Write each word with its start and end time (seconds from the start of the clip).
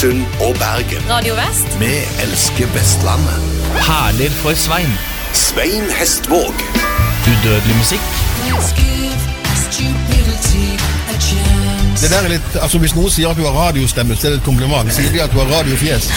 Haugesund 0.00 0.26
og 0.40 0.54
Bergen. 0.54 1.02
Radio 1.10 1.34
Vest. 1.34 1.80
Vi 1.80 1.90
elsker 2.24 2.66
Vestlandet. 2.72 3.36
Perler 3.76 4.30
for 4.30 4.54
Svein. 4.54 4.92
Svein 5.32 5.84
Hestvåg. 5.98 6.54
Udødelig 7.28 7.76
musikk. 7.76 8.06
Det 12.00 12.10
der 12.10 12.16
er 12.16 12.28
litt, 12.28 12.56
altså 12.62 12.78
Hvis 12.78 12.94
noen 12.96 13.12
sier 13.12 13.28
at 13.28 13.36
du 13.36 13.44
har 13.44 13.52
radiostemme, 13.52 14.16
så 14.16 14.30
er 14.30 14.30
det 14.30 14.40
et 14.40 14.48
kompliment. 14.48 14.88
Sier 14.92 15.12
de 15.12 15.20
at 15.26 15.36
du 15.36 15.38
har 15.42 15.52
radiofjes? 15.52 16.08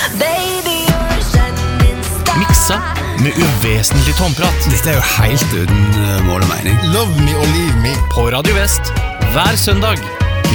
Miksa 2.39 2.79
med 3.19 3.35
uvesentlig 3.35 4.15
tomprat. 4.15 4.71
Dette 4.71 4.95
er 4.95 4.99
jo 5.01 5.05
helt 5.19 5.59
uten 5.59 5.85
eh, 6.07 6.25
mål 6.29 6.41
og 6.47 6.51
mening. 6.55 6.79
Love 6.95 7.11
me 7.19 7.35
or 7.35 7.47
leave 7.51 7.77
me. 7.83 7.95
På 8.15 8.29
Radio 8.31 8.55
Vest 8.55 8.95
hver 9.35 9.55
søndag 9.59 9.99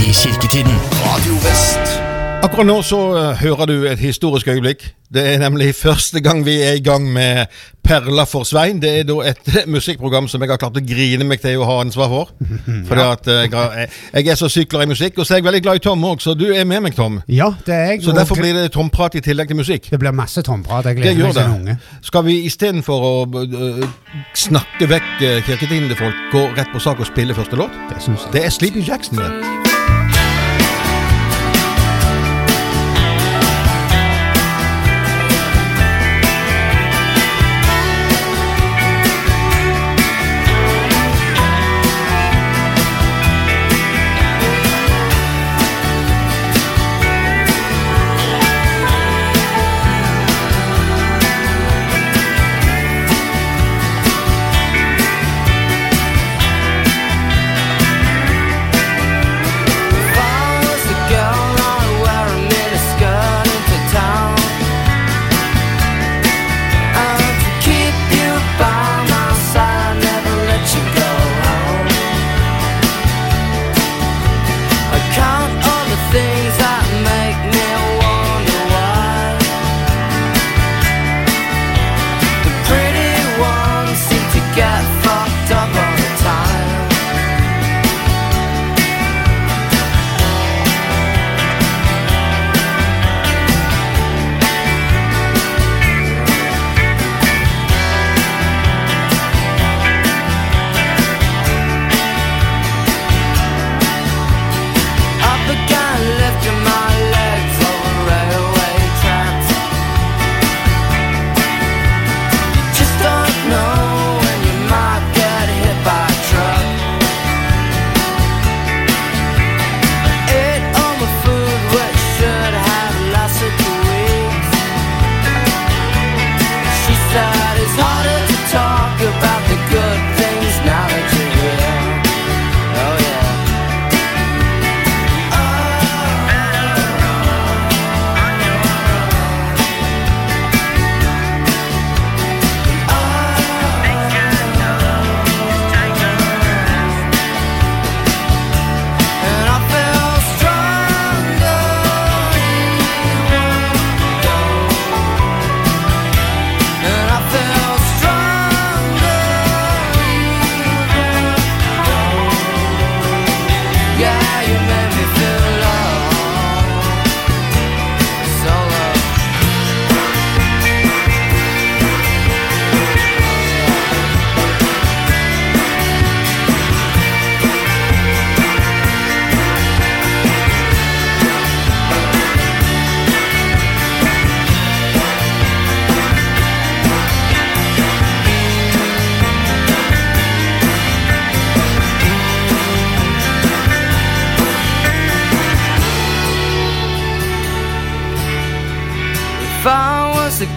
i 0.01 0.13
kirketiden. 0.13 0.85
Radio 1.05 1.43
Vest. 1.45 1.98
Akkurat 2.39 2.69
nå 2.69 2.77
så 2.87 2.99
eh, 3.19 3.41
hører 3.41 3.67
du 3.67 3.75
et 3.91 3.99
historisk 3.99 4.47
øyeblikk. 4.47 4.85
Det 5.11 5.25
er 5.27 5.41
nemlig 5.43 5.73
første 5.87 6.21
gang 6.23 6.45
vi 6.47 6.61
er 6.63 6.77
i 6.79 6.83
gang 6.85 7.09
med 7.13 7.47
Perla 7.83 8.23
for 8.31 8.47
Svein. 8.47 8.79
Det 8.83 8.93
er 9.01 9.09
da 9.09 9.17
et 9.27 9.51
musikkprogram 9.75 10.29
som 10.31 10.43
jeg 10.43 10.53
har 10.53 10.61
klart 10.63 10.79
å 10.79 10.83
grine 10.87 11.27
meg 11.27 11.43
til 11.43 11.59
å 11.59 11.67
ha 11.67 11.81
ansvar 11.83 12.13
for. 12.13 12.31
Fordi 12.89 13.07
at 13.09 13.31
eh, 13.35 13.49
jeg, 13.51 13.91
jeg 14.21 14.31
er 14.31 14.39
så 14.39 14.51
sykt 14.55 14.71
glad 14.71 14.87
i 14.87 14.93
musikk, 14.93 15.19
og 15.19 15.27
så 15.27 15.35
er 15.35 15.43
jeg 15.43 15.49
veldig 15.49 15.63
glad 15.67 15.81
i 15.81 15.85
Tom 15.89 16.07
òg, 16.07 16.23
så 16.23 16.37
du 16.39 16.47
er 16.55 16.63
med 16.63 16.85
meg, 16.87 16.95
Tom. 16.95 17.19
Ja, 17.27 17.51
det 17.67 17.75
er 17.75 17.91
jeg. 17.97 18.05
Så 18.07 18.15
derfor 18.15 18.39
blir 18.39 18.55
det 18.55 18.69
tomprat 18.77 19.19
i 19.19 19.25
tillegg 19.25 19.51
til 19.51 19.59
musikk. 19.59 19.91
det 19.91 19.99
blir 19.99 20.15
masse 20.15 20.45
tomprat. 20.47 20.87
Jeg 20.93 21.01
gleder 21.01 21.25
meg 21.25 21.35
som 21.35 21.57
en 21.57 21.57
unge. 21.59 21.79
Skal 22.07 22.27
vi 22.29 22.39
istedenfor 22.47 23.09
å 23.09 23.15
øh, 23.43 23.83
snakke 24.39 24.87
vekk 24.95 25.11
uh, 25.25 25.41
kirketiden 25.49 25.91
til 25.91 25.99
folk, 26.05 26.23
gå 26.31 26.45
rett 26.55 26.71
på 26.71 26.87
sak 26.87 27.03
og 27.03 27.11
spille 27.11 27.35
første 27.35 27.59
låt? 27.59 27.83
Det. 27.91 28.21
Det 28.37 28.45
er 28.47 28.55
Sleepy 28.55 28.87
Jackson, 28.87 29.19
det. 29.19 29.68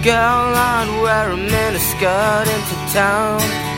Girl, 0.03 0.55
I'd 0.55 0.89
wear 1.03 1.31
a 1.31 1.35
miniskirt 1.35 2.47
into 2.47 2.93
town. 2.93 3.70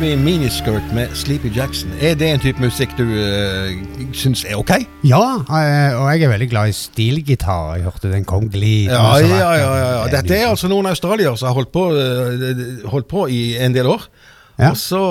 Hørte 0.00 0.16
vi 0.16 0.24
Miniskirt 0.24 0.92
med 0.96 1.10
Sleepy 1.14 1.50
Jackson. 1.56 1.90
Er 2.00 2.14
det 2.16 2.28
en 2.30 2.40
type 2.40 2.62
musikk 2.62 2.94
du 2.96 3.02
uh, 3.04 3.68
syns 4.16 4.46
er 4.48 4.56
ok? 4.56 4.70
Ja, 5.04 5.42
eh, 5.44 5.92
og 5.98 6.06
jeg 6.14 6.24
er 6.24 6.30
veldig 6.32 6.48
glad 6.48 6.70
i 6.70 6.72
stilgitar. 6.72 7.74
Jeg 7.76 7.84
hørte 7.84 8.08
den 8.08 8.24
kom 8.24 8.46
glidende. 8.48 8.96
Ja, 8.96 9.18
ja, 9.20 9.50
ja, 9.60 9.74
ja. 9.76 10.06
Dette 10.08 10.38
er 10.38 10.46
altså 10.48 10.70
noen 10.72 10.88
australiere 10.88 11.36
som 11.36 11.50
har 11.50 11.58
holdt 11.58 11.72
på, 11.74 11.84
eh, 11.92 12.88
holdt 12.88 13.10
på 13.12 13.26
i 13.28 13.58
en 13.60 13.76
del 13.76 13.90
år. 13.92 14.08
Ja. 14.56 14.70
Og 14.70 14.80
så, 14.80 15.02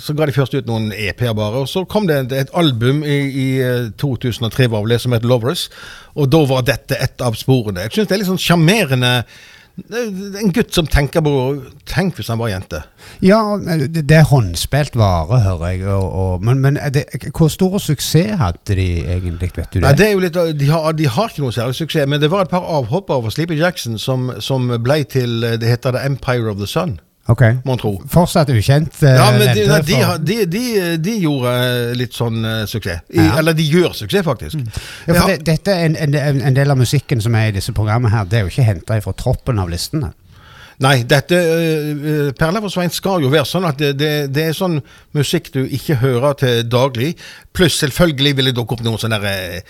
så 0.00 0.16
ga 0.16 0.30
de 0.30 0.36
først 0.36 0.56
ut 0.56 0.68
noen 0.70 0.94
EP-er 0.96 1.36
bare, 1.36 1.66
og 1.66 1.68
så 1.68 1.84
kom 1.84 2.08
det 2.08 2.22
et, 2.22 2.36
et 2.46 2.56
album 2.56 3.04
i, 3.04 3.18
i 3.28 3.48
eh, 3.60 3.90
2003 4.00 4.70
var 4.72 4.88
det 4.88 5.02
som 5.04 5.12
het 5.12 5.28
Lovers, 5.28 5.68
og 6.16 6.32
da 6.32 6.40
var 6.48 6.64
dette 6.72 6.96
et 6.96 7.20
av 7.20 7.36
sporene. 7.36 7.84
Jeg 7.84 7.98
syns 7.98 8.08
det 8.08 8.16
er 8.16 8.24
litt 8.24 8.32
sånn 8.32 8.46
sjarmerende. 8.48 9.16
En 9.72 10.52
gutt 10.52 10.74
som 10.76 10.86
tenker 10.86 11.22
på 11.24 11.30
Tenk 11.88 12.18
hvis 12.18 12.28
han 12.28 12.40
var 12.40 12.50
jente. 12.52 12.82
Ja, 13.24 13.56
det, 13.56 14.04
er 14.12 14.26
håndspilt 14.28 14.98
vare, 15.00 15.40
hører 15.46 15.72
jeg. 15.72 15.86
Og, 15.88 16.08
og, 16.12 16.44
men 16.44 16.60
men 16.60 16.78
det, 16.92 17.06
hvor 17.32 17.48
stor 17.52 17.78
suksess 17.80 18.36
hadde 18.40 18.76
de 18.76 18.88
egentlig, 19.00 19.50
vet 19.56 19.72
du 19.72 19.78
det? 19.80 19.86
Nei, 19.86 19.94
det 19.96 20.06
er 20.06 20.12
jo 20.12 20.22
litt, 20.24 20.36
de, 20.60 20.68
har, 20.68 20.92
de 20.96 21.08
har 21.08 21.32
ikke 21.32 21.44
noe 21.46 21.56
særlig 21.56 21.78
suksess, 21.80 22.08
men 22.08 22.20
det 22.20 22.30
var 22.32 22.44
et 22.44 22.52
par 22.52 22.68
avhoppere 22.68 23.24
fra 23.24 23.32
Sleepy 23.32 23.56
Jackson 23.58 23.96
som, 23.98 24.28
som 24.44 24.68
ble 24.84 25.02
til 25.08 25.42
eh, 25.46 25.56
Det 25.60 25.72
heter 25.72 25.96
The 25.96 26.04
Empire 26.06 26.52
of 26.52 26.60
the 26.60 26.68
Sun, 26.68 26.98
Ok. 27.30 27.42
må 27.64 27.76
en 27.76 27.78
tro. 27.78 27.92
Fortsatt 28.10 28.48
ukjent? 28.50 28.96
Uh, 29.02 29.08
Ja, 29.14 29.26
men 29.36 29.52
de, 29.54 29.66
de, 29.86 29.98
de, 30.26 30.38
de, 30.46 30.62
de 30.98 31.12
gjorde 31.22 31.52
eh, 31.54 31.92
litt 31.94 32.16
sånn 32.18 32.40
uh, 32.42 32.64
suksess. 32.66 33.04
I, 33.14 33.20
Ja. 33.22 33.36
Eller 33.38 33.54
de 33.54 33.62
gjør 33.62 33.92
suksess, 33.94 34.24
faktisk. 34.26 34.58
Ja, 35.06 35.14
for 35.14 35.28
det, 35.30 35.38
dette 35.46 35.76
en, 35.84 35.94
en, 35.96 36.40
en 36.42 36.56
del 36.58 36.74
av 36.74 36.80
musikken 36.80 37.22
som 37.22 37.36
er 37.38 37.52
i 37.52 37.54
disse 37.54 37.72
programmene 37.76 38.10
her, 38.14 38.26
det 38.26 38.40
er 38.40 38.48
jo 38.48 38.50
ikke 38.50 38.66
henta 38.66 38.98
fra 39.04 39.14
troppen 39.14 39.62
av 39.62 39.70
listene. 39.70 40.10
Nei, 40.82 41.04
dette 41.06 41.38
uh, 41.38 42.32
Perla 42.34 42.58
for 42.64 42.72
Svein 42.74 42.90
skal 42.90 43.22
jo 43.22 43.30
være 43.30 43.46
sånn 43.46 43.68
at 43.70 43.78
det, 43.78 43.92
det, 44.00 44.12
det 44.34 44.48
er 44.50 44.56
sånn 44.58 44.80
musikk 45.14 45.52
du 45.54 45.62
ikke 45.62 46.00
hører 46.02 46.34
til 46.42 46.62
daglig. 46.66 47.12
Pluss 47.54 47.78
selvfølgelig 47.84 48.34
vil 48.40 48.50
det 48.50 48.56
dukke 48.58 48.74
opp 48.74 48.82
noen 48.82 48.98
sånne 48.98 49.20
eh, 49.30 49.60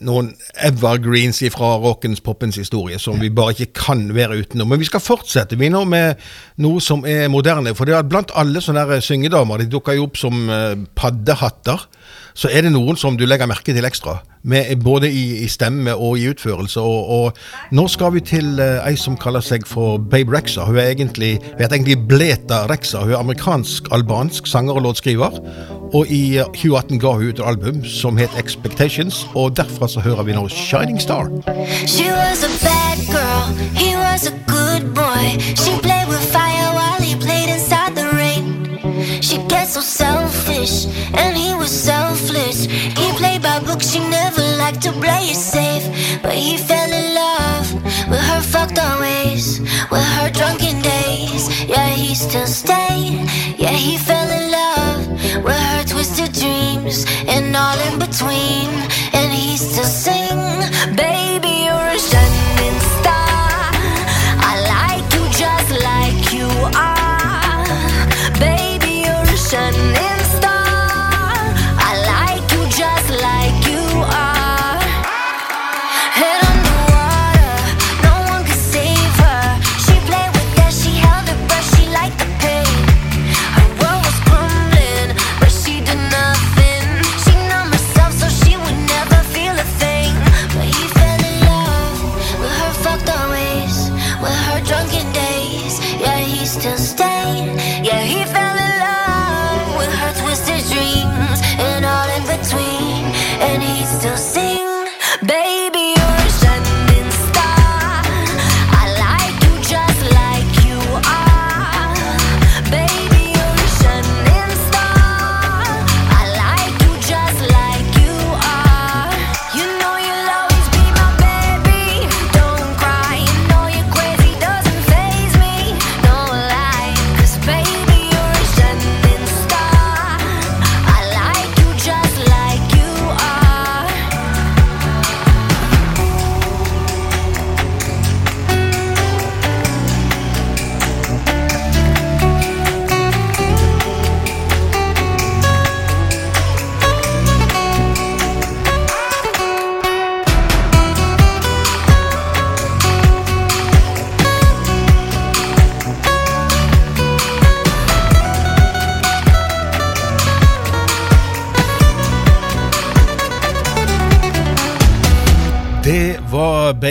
noen 0.00 0.32
evergreens 0.64 1.42
fra 1.52 1.74
rockens, 1.82 2.22
poppens 2.24 2.56
historie 2.60 2.98
som 3.02 3.20
vi 3.20 3.30
bare 3.34 3.54
ikke 3.56 3.72
kan 3.82 4.04
være 4.14 4.38
utenom. 4.42 4.70
Men 4.72 4.80
vi 4.80 4.88
skal 4.88 5.02
fortsette 5.04 5.58
vi 5.60 5.70
nå 5.72 5.84
med 5.88 6.20
noe 6.64 6.80
som 6.80 7.04
er 7.08 7.28
moderne. 7.32 7.74
For 7.76 7.88
det 7.88 7.96
er 7.98 8.08
blant 8.08 8.32
alle 8.38 8.62
sånne 8.64 9.00
syngedamer, 9.04 9.62
de 9.62 9.72
dukker 9.72 9.98
jo 9.98 10.08
opp 10.08 10.20
som 10.20 10.46
eh, 10.48 10.76
paddehatter, 10.98 11.86
så 12.34 12.50
er 12.52 12.64
det 12.64 12.72
noen 12.72 12.98
som 12.98 13.16
du 13.18 13.26
legger 13.28 13.50
merke 13.50 13.74
til 13.74 13.86
ekstra. 13.86 14.20
Med, 14.42 14.72
både 14.82 15.06
i, 15.06 15.44
i 15.44 15.48
stemme 15.48 15.94
og 15.94 16.18
i 16.18 16.26
utførelse. 16.32 16.80
Og, 16.80 17.10
og 17.14 17.76
nå 17.76 17.84
skal 17.92 18.10
vi 18.16 18.24
til 18.26 18.58
uh, 18.58 18.82
ei 18.88 18.96
som 18.98 19.14
kaller 19.20 19.44
seg 19.44 19.68
for 19.70 20.02
Babe 20.02 20.34
Rexa. 20.34 20.66
Hun 20.66 20.80
er 20.82 20.90
egentlig, 20.90 21.36
hun 21.38 21.62
heter 21.62 21.76
egentlig 21.76 21.98
Bleta 22.10 22.64
Rexa. 22.70 23.04
Hun 23.04 23.14
er 23.14 23.22
amerikansk-albansk 23.22 24.50
sanger 24.50 24.80
og 24.80 24.88
låtskriver. 24.88 25.38
Og 25.92 26.10
i 26.10 26.38
eh, 26.40 26.48
2018 26.56 27.00
ga 27.02 27.14
hun 27.14 27.28
ut 27.28 27.38
et 27.38 27.46
album 27.46 27.82
som 27.84 28.18
het 28.18 28.34
Expectations, 28.40 29.26
og 29.34 29.56
derfra 29.56 29.88
så 29.92 30.00
hører 30.00 30.24
vi 30.26 30.34
nå 30.34 30.48
Shining 30.48 31.00
Star. 31.00 31.28
She 31.86 32.08
was 32.10 32.42
a 32.48 32.52
bad 32.64 32.98
girl, 33.12 33.52
he 33.76 33.92
was 33.96 34.26
a 34.26 34.34
good 34.48 34.94
boy. 34.94 35.38
She 35.54 35.76
played 35.84 36.08
with 36.08 36.24
fire 36.32 36.41
liked 44.72 44.82
to 44.84 44.92
play 44.92 45.30
it 45.30 45.36
safe. 45.36 45.84
But 46.22 46.34
he 46.34 46.56
fell 46.56 46.90
in 46.90 47.14
love 47.14 47.74
with 48.08 48.20
her 48.20 48.40
fucked 48.40 48.78
up 48.78 49.00
ways, 49.00 49.60
with 49.90 50.08
her 50.16 50.30
drunken 50.30 50.80
days. 50.80 51.48
Yeah, 51.68 51.88
he 51.88 52.14
still 52.14 52.46
stayed. 52.46 53.28
Yeah, 53.58 53.72
he 53.72 53.96
fell 53.98 54.28
in 54.30 54.50
love 54.50 55.44
with 55.44 55.62
her 55.72 55.84
twisted 55.84 56.32
dreams 56.32 57.04
and 57.26 57.54
all 57.56 57.78
in 57.88 57.98
between. 57.98 58.70
And 59.12 59.32
he 59.32 59.56
still 59.56 59.84
sing, 59.84 60.38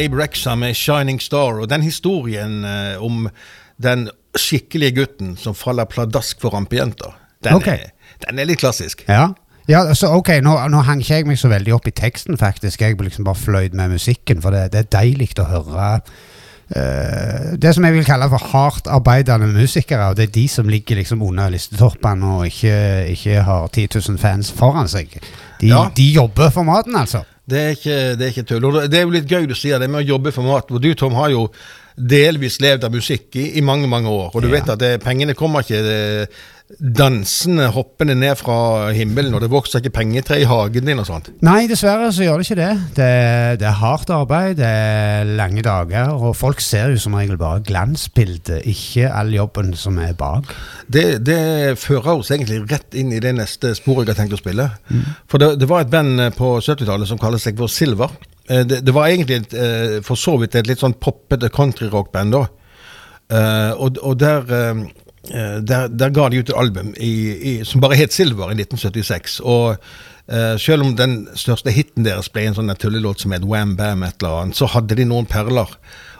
Babe 0.01 0.23
Rexa 0.23 0.55
med 0.55 0.73
'Shining 0.75 1.21
Star', 1.21 1.61
og 1.61 1.69
den 1.69 1.81
historien 1.81 2.65
eh, 2.65 3.03
om 3.03 3.29
den 3.83 4.09
skikkelige 4.37 4.95
gutten 4.95 5.37
som 5.37 5.55
faller 5.55 5.85
pladask 5.85 6.41
for 6.41 6.49
rampejenta, 6.49 7.13
den, 7.43 7.53
okay. 7.53 7.77
er, 7.77 8.17
den 8.25 8.39
er 8.39 8.49
litt 8.49 8.59
klassisk. 8.59 9.05
Ja. 9.09 9.27
Ja, 9.69 9.93
så 9.93 10.09
ok, 10.17 10.29
nå, 10.41 10.55
nå 10.73 10.81
hang 10.81 11.03
ikke 11.03 11.19
jeg 11.19 11.27
meg 11.29 11.37
så 11.37 11.51
veldig 11.51 11.75
opp 11.75 11.87
i 11.87 11.93
teksten, 11.93 12.37
faktisk. 12.37 12.81
Jeg 12.81 12.97
liksom 12.97 13.27
bare 13.27 13.37
fløyd 13.37 13.77
med 13.77 13.93
musikken, 13.93 14.41
for 14.41 14.49
det, 14.51 14.71
det 14.73 14.79
er 14.79 14.89
deilig 14.97 15.29
å 15.39 15.45
høre 15.47 15.85
uh, 16.01 17.51
det 17.61 17.75
som 17.75 17.85
jeg 17.85 17.93
vil 17.93 18.07
kalle 18.07 18.29
for 18.33 18.51
hardt 18.55 18.89
arbeidende 18.89 19.51
musikere. 19.53 20.09
og 20.09 20.17
Det 20.17 20.27
er 20.27 20.33
de 20.33 20.47
som 20.49 20.67
ligger 20.67 20.97
liksom 20.97 21.21
under 21.21 21.53
listetoppene 21.53 22.33
og 22.39 22.49
ikke, 22.49 22.73
ikke 23.13 23.45
har 23.45 23.69
10 23.69 23.87
000 24.09 24.17
fans 24.17 24.51
foran 24.51 24.89
seg. 24.89 25.13
De, 25.61 25.69
Ja. 25.69 25.85
de 25.95 26.09
jobber 26.09 26.49
for 26.49 26.65
maten, 26.65 26.97
altså. 26.97 27.21
Det 27.51 27.59
er 27.61 27.75
ikke, 27.75 27.95
det 28.19 28.25
er 28.27 28.31
ikke 28.33 28.47
tull. 28.47 28.65
Og 28.69 28.77
det 28.89 28.99
er 29.01 29.05
jo 29.07 29.13
litt 29.13 29.27
gøy 29.29 29.45
du 29.49 29.55
sier 29.59 29.81
det 29.81 29.89
med 29.91 30.03
å 30.05 30.09
jobbe 30.15 30.31
for 30.35 30.47
mat. 30.47 30.71
Og 30.71 30.81
du, 30.83 30.91
Tom, 30.95 31.17
har 31.19 31.33
jo 31.33 31.47
delvis 31.99 32.59
levd 32.63 32.85
av 32.87 32.93
musikk 32.95 33.35
i, 33.35 33.49
i 33.59 33.61
mange, 33.65 33.89
mange 33.91 34.09
år. 34.09 34.29
Og 34.33 34.41
du 34.41 34.47
Ja. 34.47 34.53
vet 34.55 34.69
at 34.71 34.79
det, 34.79 34.91
pengene 35.03 35.35
kommer 35.35 35.61
ikke 35.65 35.81
det, 35.83 36.29
dansende, 36.79 37.67
hoppende 37.75 38.15
ned 38.15 38.37
fra 38.39 38.89
himmelen, 38.95 39.33
og 39.35 39.41
det 39.43 39.49
vokser 39.51 39.81
ikke 39.81 39.93
pengetre 39.99 40.37
i 40.41 40.45
hagen 40.47 40.87
din 40.87 41.01
og 41.01 41.07
sånt. 41.09 41.29
Nei, 41.43 41.65
dessverre 41.69 42.11
så 42.15 42.23
gjør 42.25 42.39
det 42.41 42.47
ikke 42.47 42.57
det. 42.61 42.69
Det, 42.97 43.09
det 43.61 43.67
er 43.69 43.77
hardt 43.81 44.09
arbeid, 44.13 44.55
det 44.61 44.69
er 44.69 45.31
lange 45.37 45.63
dager, 45.65 46.13
og 46.15 46.35
folk 46.39 46.61
ser 46.63 46.93
jo 46.93 47.01
som 47.01 47.17
regel 47.19 47.39
bare 47.41 47.63
glansbildet, 47.67 48.61
ikke 48.71 49.09
all 49.11 49.33
jobben 49.35 49.73
som 49.77 49.99
er 50.01 50.15
bak. 50.17 50.51
Det, 50.91 51.05
det 51.27 51.39
fører 51.81 52.13
oss 52.17 52.31
egentlig 52.33 52.61
rett 52.71 52.97
inn 52.97 53.11
i 53.15 53.21
det 53.23 53.35
neste 53.37 53.73
sporet 53.77 54.07
jeg 54.07 54.15
har 54.15 54.21
tenkt 54.23 54.37
å 54.37 54.41
spille. 54.41 54.69
For 55.31 55.41
det, 55.41 55.53
det 55.61 55.69
var 55.69 55.85
et 55.85 55.91
band 55.93 56.19
eh, 56.27 56.33
på 56.35 56.55
70-tallet 56.63 57.09
som 57.09 57.19
kalte 57.21 57.41
seg 57.43 57.59
for 57.59 57.71
Silver. 57.71 58.15
Eh, 58.47 58.63
Det, 58.67 58.81
det 58.85 58.93
var 58.95 59.09
egentlig 59.11 59.41
et, 59.43 59.53
eh, 59.53 59.99
for 60.05 60.19
så 60.19 60.37
vidt 60.41 60.55
et 60.59 60.67
litt 60.69 60.81
sånn 60.81 60.97
poppete 60.99 61.49
countryrockband 61.53 62.37
da. 62.37 62.47
Og, 63.31 63.95
og 64.03 64.17
der, 64.19 64.41
der, 65.29 65.87
der 65.87 66.09
ga 66.09 66.29
de 66.29 66.39
ut 66.41 66.49
et 66.49 66.57
album 66.57 66.93
i, 66.97 67.11
i, 67.51 67.51
som 67.67 67.81
bare 67.81 67.99
het 67.99 68.13
Silver 68.13 68.49
i 68.49 68.57
1976. 68.57 69.39
Og 69.45 69.75
uh, 69.77 70.55
selv 70.57 70.85
om 70.85 70.95
den 70.97 71.27
største 71.37 71.73
hiten 71.73 72.07
deres 72.07 72.31
ble 72.33 72.47
en 72.47 72.57
sånn 72.57 72.73
tullelåt 72.81 73.21
som 73.21 73.35
het 73.35 73.45
Wham 73.45 73.75
Bam, 73.77 74.03
et 74.07 74.17
eller 74.21 74.45
annet, 74.45 74.57
så 74.57 74.69
hadde 74.73 74.97
de 74.97 75.05
noen 75.07 75.29
perler. 75.29 75.69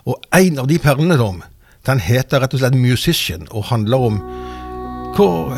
Og 0.06 0.22
en 0.38 0.62
av 0.62 0.70
de 0.70 0.78
perlene, 0.82 1.18
Tom, 1.18 1.42
den 1.88 2.02
heter 2.04 2.44
rett 2.44 2.54
og 2.54 2.62
slett 2.62 2.78
Musician, 2.78 3.48
og 3.50 3.70
handler 3.72 4.10
om 4.12 4.22
hvor 5.18 5.52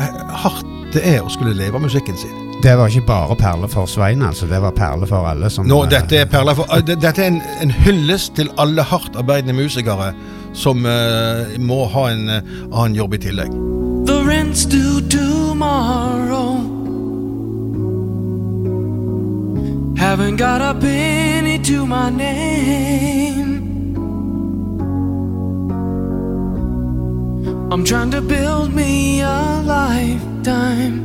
hardt 0.44 0.72
det 0.94 1.02
er 1.06 1.20
å 1.22 1.30
skulle 1.30 1.54
leve 1.56 1.78
av 1.78 1.84
musikken 1.84 2.16
sin. 2.18 2.40
Det 2.64 2.72
var 2.78 2.88
ikke 2.88 3.06
bare 3.08 3.36
perler 3.36 3.68
for 3.68 3.88
Svein, 3.90 4.22
altså. 4.24 4.46
Det 4.48 4.60
var 4.62 4.72
perler 4.76 5.10
for 5.10 5.26
alle 5.28 5.50
som 5.52 5.66
Nå, 5.68 5.82
eh, 5.84 5.90
dette 5.92 6.22
er 6.22 6.30
for, 6.30 6.64
uh, 6.70 6.80
Dette 6.80 7.12
er 7.12 7.28
en, 7.28 7.42
en 7.60 7.74
hyllest 7.84 8.34
til 8.38 8.48
alle 8.62 8.82
hardt 8.82 9.18
arbeidende 9.20 9.58
musikere 9.58 10.14
som 10.54 10.86
eh, 10.86 11.58
må 11.58 11.84
ha 11.86 12.08
en 12.10 12.28
eh, 12.28 12.42
annen 12.70 12.94
jobb 12.94 13.14
i 13.14 13.18
tillegg. 13.18 13.50
The 14.06 14.22
rent's 14.24 14.64
due 14.64 15.00
tomorrow. 15.08 16.60
Haven't 19.98 20.36
got 20.36 20.60
a 20.60 20.74
penny 20.78 21.58
to 21.58 21.86
my 21.86 22.10
name. 22.10 23.54
I'm 27.72 27.84
trying 27.84 28.12
to 28.12 28.20
build 28.20 28.72
me 28.72 29.20
a 29.20 29.62
lifetime. 29.64 31.00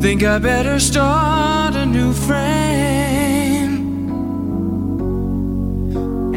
Think 0.00 0.24
I 0.24 0.38
better 0.38 0.80
start 0.80 1.76
a 1.76 1.86
new 1.86 2.12
frame. 2.12 2.73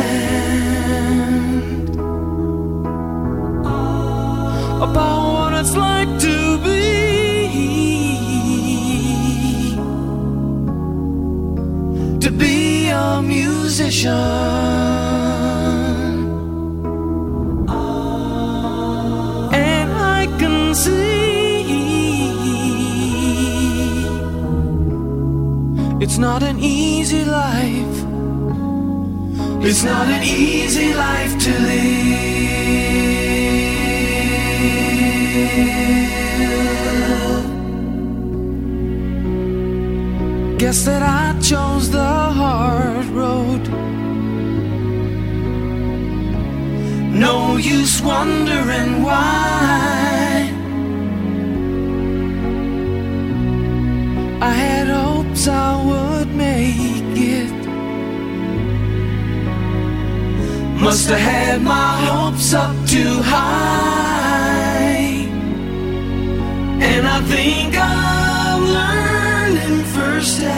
about 4.86 5.22
what 5.34 5.52
it's 5.60 5.74
like 5.76 6.10
to 6.26 6.58
be 6.64 6.78
to 12.20 12.30
be 12.30 12.88
a 12.88 13.22
musician. 13.22 14.77
It's 26.18 26.24
not 26.24 26.42
an 26.42 26.58
easy 26.58 27.24
life. 27.24 28.04
It's 29.64 29.84
not 29.84 30.08
an 30.08 30.24
easy 30.24 30.92
life 30.92 31.38
to 31.44 31.50
live. 31.50 32.18
Guess 40.58 40.84
that 40.86 41.02
I 41.04 41.38
chose 41.40 41.88
the 41.92 42.12
hard 42.40 43.06
road. 43.20 43.68
No 47.14 47.56
use 47.58 48.02
wondering 48.02 49.04
why. 49.04 50.50
I 54.40 54.52
had 54.52 54.88
hopes 54.88 55.46
I 55.46 55.84
would 55.84 55.97
Must 60.88 61.10
have 61.10 61.20
had 61.20 61.60
my 61.60 61.96
hopes 62.06 62.54
up 62.54 62.74
too 62.88 63.20
high. 63.20 64.96
And 66.80 67.06
I 67.06 67.20
think 67.32 67.76
I'm 67.76 68.62
learning 68.78 69.84
firsthand 69.84 70.48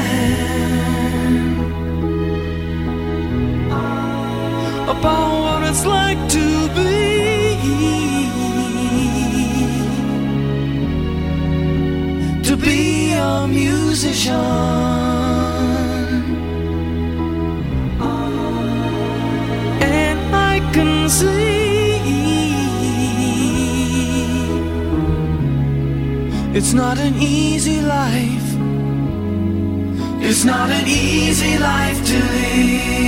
about 4.89 5.33
what 5.43 5.69
it's 5.69 5.85
like 5.85 6.21
to 6.37 6.69
be 6.77 7.01
to 12.45 12.57
be 12.57 13.15
a 13.15 13.49
musician. 13.49 15.00
Can 20.73 21.09
see 21.09 21.41
it's 26.53 26.73
not 26.73 26.99
an 26.99 27.15
easy 27.21 27.81
life. 27.81 28.49
It's 30.23 30.45
not 30.45 30.71
an 30.71 30.87
easy 30.87 31.59
life 31.59 32.05
to 32.07 32.15
live. 32.15 33.01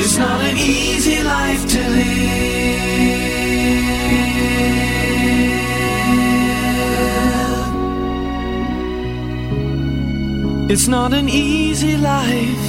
It's 0.00 0.16
not 0.16 0.40
an 0.40 0.56
easy 0.56 1.22
life 1.22 1.68
to 1.68 1.78
live. 1.78 3.20
It's 10.70 10.88
not 10.88 11.12
an 11.12 11.28
easy 11.28 11.98
life. 11.98 12.64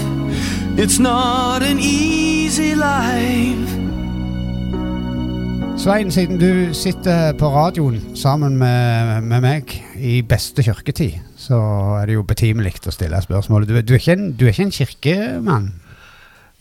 It's 0.78 1.00
not 1.00 1.64
an 1.64 1.80
easy 1.80 2.76
life. 2.76 3.80
Svein, 5.78 6.12
siden 6.12 6.40
du 6.40 6.74
sitter 6.74 7.34
på 7.34 7.48
radioen 7.48 8.16
sammen 8.16 8.58
med, 8.58 9.22
med 9.22 9.42
meg 9.42 9.72
i 9.96 10.22
beste 10.22 10.64
kirketid, 10.64 11.12
så 11.38 11.62
er 12.02 12.06
det 12.12 12.20
jo 12.20 12.28
betimelig 12.28 12.76
å 12.86 12.92
stille 12.92 13.22
spørsmålet. 13.24 13.72
Du, 13.72 13.80
du, 13.82 13.96
er 13.96 14.18
en, 14.18 14.34
du 14.36 14.46
er 14.46 14.52
ikke 14.52 14.68
en 14.68 14.76
kirkemann? 14.82 15.72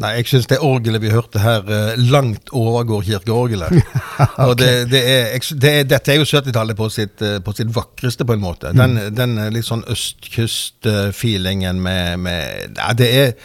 Nei, 0.01 0.15
jeg 0.17 0.31
syns 0.31 0.49
det 0.49 0.59
orgelet 0.65 1.03
vi 1.03 1.11
hørte 1.13 1.43
her, 1.43 1.67
eh, 1.69 1.99
langt 2.11 2.53
overgår 2.57 3.05
kirkeorgelet. 3.05 3.83
Og 4.47 4.55
det, 4.61 4.71
det 4.93 5.03
er, 5.05 5.35
det 5.61 5.73
er, 5.73 5.89
dette 5.91 6.15
er 6.15 6.21
jo 6.23 6.29
70-tallet 6.29 6.79
på, 6.79 6.89
eh, 7.03 7.37
på 7.45 7.55
sitt 7.57 7.75
vakreste, 7.77 8.25
på 8.25 8.37
en 8.37 8.45
måte. 8.45 8.73
Den, 8.77 8.97
den 9.13 9.37
eh, 9.37 9.51
litt 9.53 9.69
sånn 9.69 9.85
østkyst-feelingen 9.93 11.83
med, 11.85 12.17
med 12.25 12.79
ja, 12.81 12.95
Det 12.97 13.13
er 13.25 13.37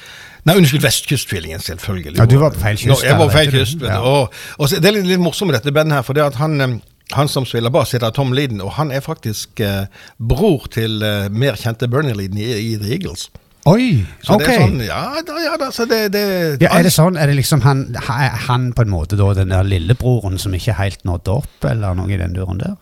Nei, 0.45 0.59
unnskyld, 0.59 0.83
vestkystfeelingen, 0.85 1.61
selvfølgelig. 1.65 2.19
Ja, 2.19 2.27
du 2.29 2.35
var 2.37 2.53
på 2.53 2.59
feil 2.61 2.75
kyst 2.77 2.91
Nå, 2.91 2.99
jeg 3.01 3.17
var 3.17 3.31
på 3.31 3.33
feil 3.33 3.49
kyst, 3.49 3.81
Ja. 3.81 3.95
Og, 4.05 4.35
og 4.61 4.67
så, 4.69 4.77
det 4.77 4.91
er 4.91 4.99
litt, 4.99 5.07
litt 5.09 5.23
morsomt 5.23 5.49
med 5.49 5.57
dette 5.57 5.73
bandet 5.73 5.97
her, 5.97 6.05
for 6.05 6.13
det 6.13 6.21
at 6.21 6.37
han 6.37 6.77
han 7.13 7.29
som 7.29 7.45
spiller 7.45 7.69
bass, 7.69 7.93
heter 7.93 8.13
Tom 8.15 8.33
Leeden, 8.33 8.61
og 8.65 8.71
han 8.79 8.91
er 8.91 9.03
faktisk 9.05 9.59
eh, 9.61 9.85
bror 10.17 10.65
til 10.73 11.03
eh, 11.05 11.27
mer 11.29 11.57
kjente 11.59 11.89
Bernie 11.91 12.15
Leeden 12.17 12.39
i, 12.41 12.47
i 12.73 12.77
The 12.81 12.93
Eagles. 12.95 13.27
Oi, 13.65 14.05
Så 14.21 14.35
ok. 14.35 14.43
det 14.43 14.49
er 14.53 14.59
sånn, 14.61 14.81
ja 14.85 15.03
da, 15.25 15.35
ja 15.41 15.55
da, 15.57 15.71
så 15.73 15.87
det, 15.89 15.99
det 16.13 16.25
Ja, 16.61 16.69
er 16.77 16.85
det 16.85 16.91
sånn, 16.93 17.15
er 17.17 17.31
det 17.31 17.37
liksom 17.39 17.63
han, 17.65 17.87
han 17.97 18.67
på 18.77 18.85
en 18.85 18.91
måte 18.93 19.17
da 19.17 19.31
den 19.33 19.49
der 19.49 19.65
lillebroren 19.65 20.37
som 20.41 20.53
ikke 20.53 20.75
helt 20.77 21.01
nådde 21.07 21.33
opp, 21.33 21.65
eller 21.65 21.97
noe 21.97 22.13
i 22.13 22.19
den 22.21 22.35
duren 22.37 22.61
der? 22.61 22.75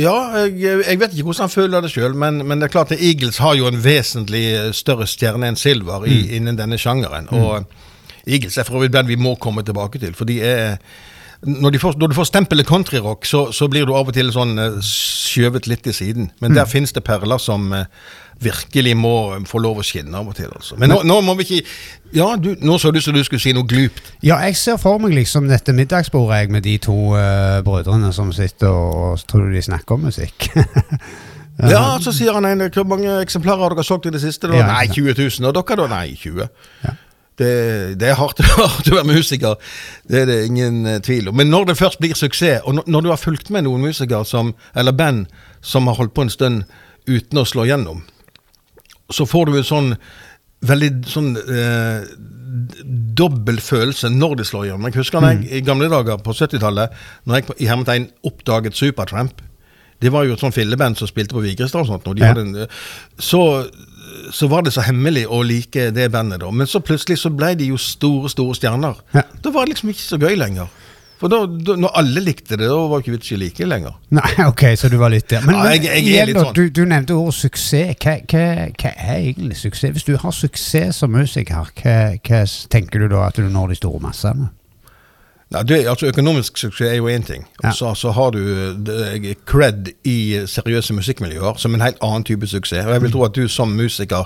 Ja, 0.00 0.14
jeg, 0.46 0.80
jeg 0.86 1.00
vet 1.02 1.12
ikke 1.12 1.26
hvordan 1.28 1.44
han 1.44 1.52
føler 1.52 1.84
det 1.84 1.92
sjøl, 1.92 2.16
men, 2.16 2.40
men 2.48 2.60
det 2.62 2.70
er 2.70 2.72
klart 2.72 2.94
at 2.96 3.02
Eagles 3.04 3.40
har 3.44 3.58
jo 3.58 3.68
en 3.68 3.82
vesentlig 3.84 4.46
større 4.78 5.04
stjerne 5.10 5.50
enn 5.50 5.60
Silver 5.60 6.06
i, 6.08 6.22
innen 6.38 6.56
denne 6.56 6.78
sjangeren. 6.80 7.28
Og 7.36 7.66
Eagles 8.24 8.56
er 8.56 8.64
for 8.68 8.80
øvrig 8.80 8.94
band 8.94 9.10
vi 9.12 9.20
må 9.20 9.34
komme 9.42 9.64
tilbake 9.66 10.00
til, 10.00 10.16
for 10.16 10.30
de 10.30 10.38
er 10.46 10.78
når, 11.40 11.76
får, 11.80 11.94
når 12.00 12.12
du 12.12 12.16
får 12.16 12.28
stempelet 12.28 12.68
countryrock, 12.68 13.24
så, 13.28 13.46
så 13.56 13.68
blir 13.72 13.86
du 13.88 13.94
av 13.96 14.08
og 14.08 14.16
til 14.16 14.28
sånn 14.32 14.58
eh, 14.60 14.80
skjøvet 14.84 15.68
litt 15.70 15.84
til 15.86 15.96
siden. 15.96 16.26
Men 16.44 16.52
der 16.56 16.68
finnes 16.68 16.92
det 16.92 17.00
perler 17.06 17.40
som 17.40 17.70
eh, 17.72 17.86
virkelig 18.40 18.94
må 18.96 19.14
få 19.48 19.60
lov 19.60 19.80
å 19.80 19.84
skinne 19.84 20.16
av 20.16 20.28
og 20.30 20.36
til. 20.38 20.48
Altså. 20.48 20.78
Men 20.80 20.92
nå, 20.92 21.00
nå 21.08 21.18
må 21.24 21.34
vi 21.40 21.46
ikke 21.46 21.74
Ja, 22.16 22.32
du, 22.40 22.54
nå 22.58 22.78
så 22.80 22.90
du 22.90 23.00
som 23.04 23.14
du 23.14 23.22
skulle 23.22 23.42
si 23.42 23.52
noe 23.54 23.68
glupt. 23.68 24.14
Ja, 24.26 24.40
jeg 24.46 24.56
ser 24.58 24.80
for 24.80 24.98
meg 25.02 25.14
liksom 25.14 25.50
dette 25.50 25.74
middagsbordet 25.76 26.40
jeg 26.40 26.54
med 26.54 26.64
de 26.66 26.78
to 26.82 26.96
uh, 27.14 27.60
brødrene 27.66 28.10
som 28.16 28.32
sitter 28.34 28.72
og, 28.72 28.96
og 29.12 29.28
tror 29.30 29.52
de 29.52 29.62
snakker 29.62 29.98
om 29.98 30.08
musikk. 30.10 30.48
Ja, 31.68 31.98
så 32.00 32.12
sier 32.14 32.32
han 32.32 32.46
en, 32.48 32.62
hvor 32.72 32.86
mange 32.88 33.18
eksemplarer 33.20 33.66
har 33.66 33.74
dere 33.74 33.84
solgt 33.84 34.06
i 34.08 34.12
det 34.14 34.22
siste? 34.22 34.48
Ja, 34.54 34.64
nei, 34.70 34.86
ja. 34.88 34.94
20 34.96 35.16
000. 35.18 35.48
Og 35.50 35.56
dere 35.58 35.76
da? 35.82 35.88
Nei, 35.92 36.14
20. 36.16 36.46
Ja. 36.86 36.94
Det, 37.40 37.50
det 38.00 38.08
er 38.10 38.18
hardt, 38.18 38.40
hardt 38.58 38.90
å 38.90 38.98
være 38.98 39.08
musiker, 39.08 39.56
det 40.08 40.22
er 40.22 40.26
det 40.28 40.38
ingen 40.50 40.82
eh, 40.88 40.98
tvil 41.04 41.30
om. 41.30 41.38
Men 41.40 41.48
når 41.52 41.70
det 41.70 41.78
først 41.80 42.00
blir 42.02 42.16
suksess, 42.16 42.60
og 42.68 42.76
når, 42.76 42.88
når 42.92 43.04
du 43.04 43.10
har 43.12 43.20
fulgt 43.20 43.52
med 43.54 43.64
noen 43.64 43.84
musikere 43.84 44.28
som, 44.28 44.52
eller 44.76 44.96
band 44.96 45.30
som 45.64 45.88
har 45.88 45.96
holdt 45.96 46.12
på 46.16 46.26
en 46.26 46.32
stund 46.32 46.64
uten 47.08 47.40
å 47.40 47.46
slå 47.48 47.64
gjennom, 47.70 48.02
så 49.10 49.26
får 49.28 49.46
du 49.50 49.56
en 49.58 49.66
sånn 49.66 49.92
veldig 50.68 50.90
sånn 51.08 51.30
eh, 51.40 52.02
dobbel 53.16 53.60
følelse 53.64 54.10
når 54.12 54.34
de 54.40 54.44
slår 54.48 54.66
gjennom. 54.68 54.88
Jeg 54.90 54.98
husker 55.00 55.24
jeg, 55.24 55.46
i 55.56 55.62
gamle 55.64 55.88
dager 55.92 56.18
på 56.24 56.34
70-tallet, 56.36 56.92
når 57.24 57.38
jeg 57.40 57.54
i 57.64 57.68
hermetegn 57.70 58.08
oppdaget 58.28 58.76
Supertramp. 58.76 59.40
Det 60.00 60.12
var 60.12 60.24
jo 60.24 60.34
et 60.36 60.40
sånt 60.40 60.56
filleband 60.56 60.96
som 60.96 61.08
spilte 61.08 61.36
på 61.36 61.42
Vigrestad 61.44 61.82
og 61.82 61.90
sånt. 61.90 62.06
Og 62.08 62.16
de 62.16 62.24
Ja. 62.24 62.32
en, 62.36 62.66
så, 63.18 63.66
så 64.32 64.48
var 64.48 64.62
det 64.64 64.72
så 64.72 64.84
hemmelig 64.86 65.26
å 65.28 65.42
like 65.44 65.90
det 65.96 66.10
bandet 66.12 66.40
da. 66.40 66.50
Men 66.50 66.66
så 66.66 66.80
plutselig 66.80 67.18
så 67.20 67.30
ble 67.32 67.54
de 67.54 67.68
jo 67.72 67.76
store, 67.80 68.28
store 68.32 68.54
stjerner. 68.56 68.96
Ja. 69.14 69.22
Da 69.44 69.50
var 69.52 69.64
det 69.66 69.74
liksom 69.74 69.92
ikke 69.92 70.06
så 70.06 70.18
gøy 70.20 70.36
lenger. 70.40 70.68
For 71.20 71.28
da, 71.28 71.42
da, 71.44 71.74
når 71.76 71.90
alle 72.00 72.20
likte 72.24 72.56
det, 72.56 72.64
da 72.70 72.76
var 72.88 73.02
ikke 73.02 73.12
vits 73.18 73.30
like 73.36 73.66
lenger. 73.68 73.92
Nei, 74.16 74.30
ok, 74.50 74.62
så 74.80 74.88
du 74.88 74.96
var 74.96 75.12
litt 75.12 75.26
der. 75.28 75.42
Men, 75.44 75.58
Ja, 75.58 75.74
jeg- 75.76 75.82
jeg 75.84 76.22
er 76.22 76.30
igjen 76.32 76.38
sånn. 76.46 76.54
du, 76.56 76.70
du 76.70 76.84
nevnte 76.88 77.12
ordet 77.18 77.34
suksess. 77.36 77.96
Hva, 78.00 78.14
hva, 78.24 78.44
hva 78.80 78.92
er 78.96 79.18
egentlig 79.18 79.58
suksess? 79.60 79.92
Hvis 79.98 80.06
du 80.08 80.14
har 80.22 80.32
suksess 80.32 80.96
som 81.02 81.12
musiker, 81.12 81.68
hva, 81.82 81.98
hva 82.24 82.40
tenker 82.72 83.04
du 83.04 83.08
da 83.12 83.26
at 83.26 83.36
du 83.36 83.44
når 83.52 83.74
de 83.74 83.76
store 83.82 84.00
massene? 84.00 84.48
Nei, 85.50 85.62
det, 85.66 85.80
altså 85.90 86.06
Økonomisk 86.06 86.56
suksess 86.62 86.88
er 86.92 86.96
jo 87.00 87.08
én 87.10 87.24
ting. 87.26 87.44
Og 87.66 87.74
så, 87.74 87.92
så 87.98 88.12
har 88.16 88.30
du 88.36 88.40
det, 88.86 89.34
cred 89.50 89.90
i 90.06 90.16
seriøse 90.46 90.94
musikkmiljøer 90.94 91.58
som 91.58 91.74
en 91.74 91.82
helt 91.84 91.98
annen 92.06 92.24
type 92.24 92.46
suksess. 92.46 92.86
Og 92.86 92.92
jeg 92.94 93.02
vil 93.02 93.12
tro 93.12 93.24
at 93.26 93.34
du 93.36 93.44
som 93.50 93.72
musiker 93.76 94.24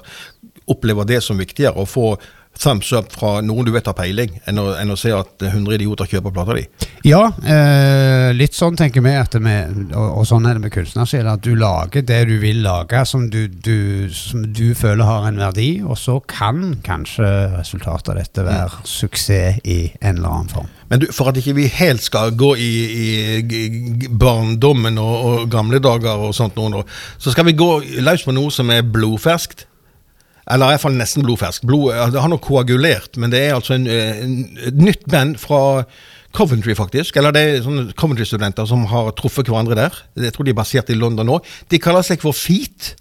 opplever 0.70 1.08
det 1.08 1.22
som 1.24 1.40
viktigere 1.40 1.74
å 1.80 1.88
få 1.88 2.14
thumbs 2.58 2.92
up 2.92 3.12
fra 3.12 3.40
noen 3.44 3.66
du 3.66 3.72
vet 3.74 3.86
har 3.88 3.96
peiling, 3.98 4.38
enn 4.48 4.60
å, 4.60 4.68
enn 4.78 4.92
å 4.94 4.98
se 4.98 5.12
at 5.14 5.42
100 5.42 5.76
idioter 5.78 6.08
kjøper 6.10 6.34
plata 6.34 6.56
di. 6.56 6.64
Ja, 7.08 7.22
eh, 7.42 8.30
litt 8.36 8.56
sånn 8.56 8.78
tenker 8.78 9.04
vi, 9.04 9.14
at 9.18 9.34
vi, 9.34 9.56
og, 9.92 10.20
og 10.20 10.28
sånn 10.28 10.46
er 10.48 10.58
det 10.58 10.64
med 10.66 10.74
kunstnersjel, 10.74 11.28
at 11.30 11.44
du 11.44 11.52
lager 11.58 12.06
det 12.06 12.22
du 12.30 12.36
vil 12.42 12.62
lage 12.64 13.02
som 13.08 13.26
du, 13.32 13.46
du, 13.48 14.08
som 14.14 14.46
du 14.54 14.70
føler 14.78 15.04
har 15.08 15.28
en 15.28 15.42
verdi, 15.42 15.68
og 15.82 15.98
så 16.00 16.20
kan 16.30 16.78
kanskje 16.86 17.28
resultatet 17.56 18.14
av 18.14 18.20
dette 18.22 18.46
være 18.46 18.84
suksess 18.88 19.60
i 19.64 19.78
en 20.00 20.18
eller 20.18 20.30
annen 20.30 20.52
form. 20.52 20.72
Men 20.90 21.02
du, 21.02 21.08
for 21.12 21.30
at 21.30 21.38
ikke 21.40 21.56
vi 21.56 21.66
helt 21.74 22.04
skal 22.04 22.34
gå 22.38 22.54
i, 22.60 22.72
i 22.94 24.08
barndommen 24.08 25.00
og, 25.00 25.14
og 25.28 25.46
gamle 25.52 25.80
dager 25.82 26.28
og 26.28 26.34
sånt 26.36 26.58
nå, 26.60 26.84
så 27.18 27.32
skal 27.34 27.48
vi 27.48 27.56
gå 27.58 27.70
løs 28.04 28.24
på 28.26 28.34
noe 28.36 28.52
som 28.54 28.70
er 28.70 28.84
blodferskt. 28.86 29.66
Eller 30.50 30.66
i 30.66 30.74
hvert 30.74 30.84
fall 30.84 30.98
nesten 30.98 31.24
blodfersk. 31.24 31.64
Blod, 31.68 31.92
det 32.12 32.20
har 32.20 32.28
nok 32.28 32.44
koagulert, 32.44 33.16
men 33.20 33.32
det 33.32 33.46
er 33.46 33.54
altså 33.56 33.78
en, 33.78 33.86
en, 33.88 34.34
et 34.68 34.76
nytt 34.76 35.06
band 35.10 35.38
fra 35.40 35.84
Coventry, 36.34 36.74
faktisk. 36.74 37.16
Eller 37.16 37.32
det 37.34 37.44
er 37.46 37.62
sånne 37.64 37.94
Coventry-studenter 37.96 38.66
som 38.68 38.84
har 38.90 39.12
truffet 39.18 39.48
hverandre 39.48 39.78
der. 39.78 40.02
Jeg 40.18 40.34
tror 40.34 40.48
de 40.48 40.52
er 40.52 40.58
basert 40.58 40.90
i 40.90 40.98
London 40.98 41.30
nå. 41.30 41.38
De 41.70 41.80
kaller 41.80 42.04
seg 42.06 42.20
for 42.24 42.36
Feet. 42.36 42.94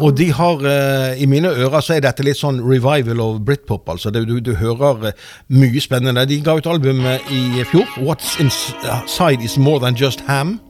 Og 0.00 0.14
de 0.16 0.30
har, 0.32 0.64
eh, 0.64 1.22
i 1.22 1.26
mine 1.26 1.50
ører 1.50 1.82
så 1.84 1.94
er 1.94 2.00
dette 2.00 2.24
litt 2.24 2.38
sånn 2.40 2.62
revival 2.64 3.20
of 3.20 3.40
Britpop. 3.44 3.88
altså. 3.88 4.10
Det, 4.10 4.24
du, 4.26 4.40
du 4.40 4.54
hører 4.54 5.10
eh, 5.10 5.24
mye 5.52 5.80
spennende. 5.82 6.26
De 6.26 6.40
ga 6.40 6.56
ut 6.56 6.66
albumet 6.66 7.20
i 7.30 7.64
fjor. 7.70 7.84
What's 8.00 8.38
Inside 8.40 9.44
Is 9.44 9.58
More 9.58 9.80
Than 9.84 9.94
Just 9.94 10.24
Ham. 10.30 10.60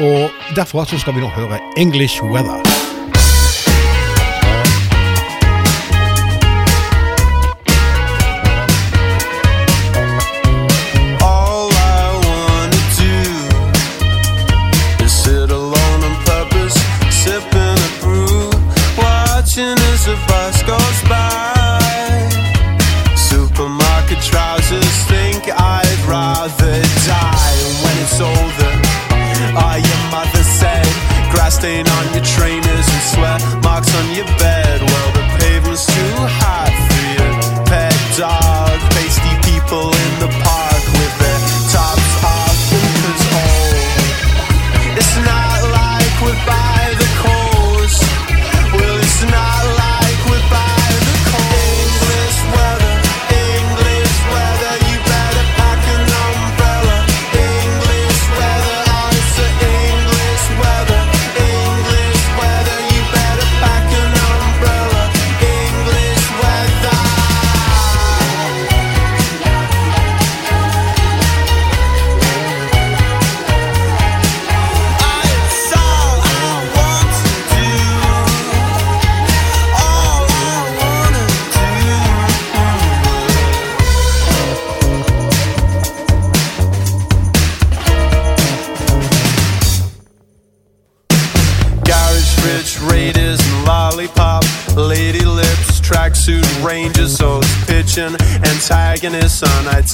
Og 0.00 0.30
derfra 0.56 0.84
så 0.84 0.98
skal 1.00 1.14
vi 1.16 1.24
nå 1.24 1.32
høre 1.32 1.62
English 1.78 2.20
Weather. 2.22 2.83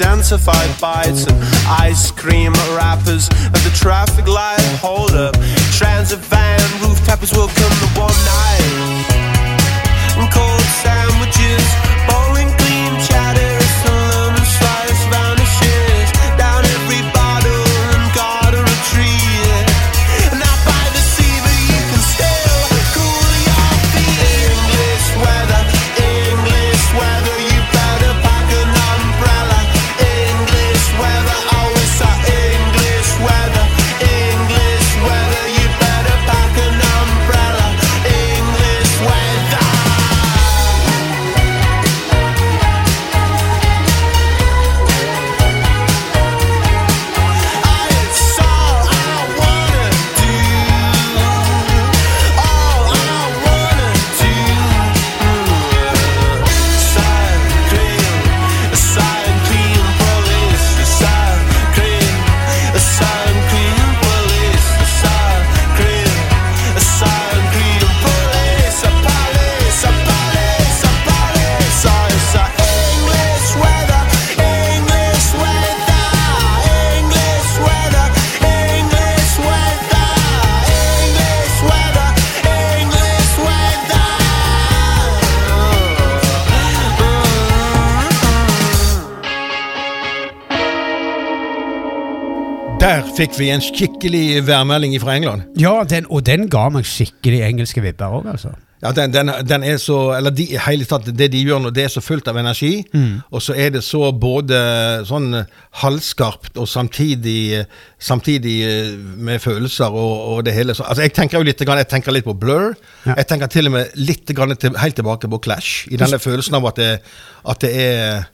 Unidentified 0.00 0.80
bites, 0.80 1.26
and 1.26 1.38
ice 1.68 2.10
cream 2.10 2.39
fikk 93.20 93.36
vi 93.36 93.50
en 93.52 93.60
skikkelig 93.60 94.24
værmelding 94.48 94.96
fra 95.02 95.18
England. 95.18 95.44
Ja, 95.60 95.82
den, 95.84 96.08
og 96.08 96.24
den 96.24 96.48
ga 96.52 96.68
meg 96.72 96.88
skikkelig 96.88 97.42
engelske 97.50 97.82
vibber 97.84 98.20
òg, 98.20 98.28
altså. 98.32 98.56
Ja, 98.80 98.94
den, 98.96 99.12
den, 99.12 99.28
den 99.44 99.64
er 99.68 99.76
så 99.76 100.14
Eller 100.16 100.32
de, 100.32 100.46
hele 100.64 100.86
tatt, 100.88 101.04
det 101.12 101.26
de 101.34 101.42
gjør 101.44 101.58
nå, 101.60 101.68
det 101.76 101.82
er 101.84 101.90
så 101.92 102.00
fullt 102.00 102.30
av 102.32 102.38
energi. 102.40 102.78
Og 103.28 103.42
så 103.44 103.52
er 103.52 103.74
det 103.74 103.82
så 103.84 104.06
både 104.16 104.56
sånn 105.04 105.34
halvskarpt 105.82 106.56
og 106.56 106.68
samtidig, 106.68 107.66
samtidig 108.00 108.56
eh, 108.64 108.94
med 108.96 109.44
følelser 109.44 109.92
og, 109.92 110.14
og 110.32 110.40
det 110.48 110.56
hele. 110.56 110.72
Så, 110.72 110.86
altså, 110.88 111.04
jeg 111.04 111.12
tenker 111.18 111.36
jo 111.36 111.44
litt, 111.44 111.60
jeg 111.60 111.90
tenker 111.92 112.16
litt 112.16 112.24
på 112.24 112.38
Blur. 112.40 112.72
Ja. 113.04 113.18
Jeg 113.20 113.28
tenker 113.28 113.52
til 113.52 113.68
og 113.68 113.76
med 113.76 114.00
litt 114.00 114.24
til, 114.24 114.80
helt 114.80 114.96
tilbake 114.96 115.28
på 115.28 115.42
Clash. 115.44 115.84
I 115.92 116.00
denne 116.00 116.22
følelsen 116.22 116.56
av 116.56 116.72
at 116.72 116.80
det, 116.80 116.92
at 117.52 117.68
det 117.68 117.74
er 117.84 118.24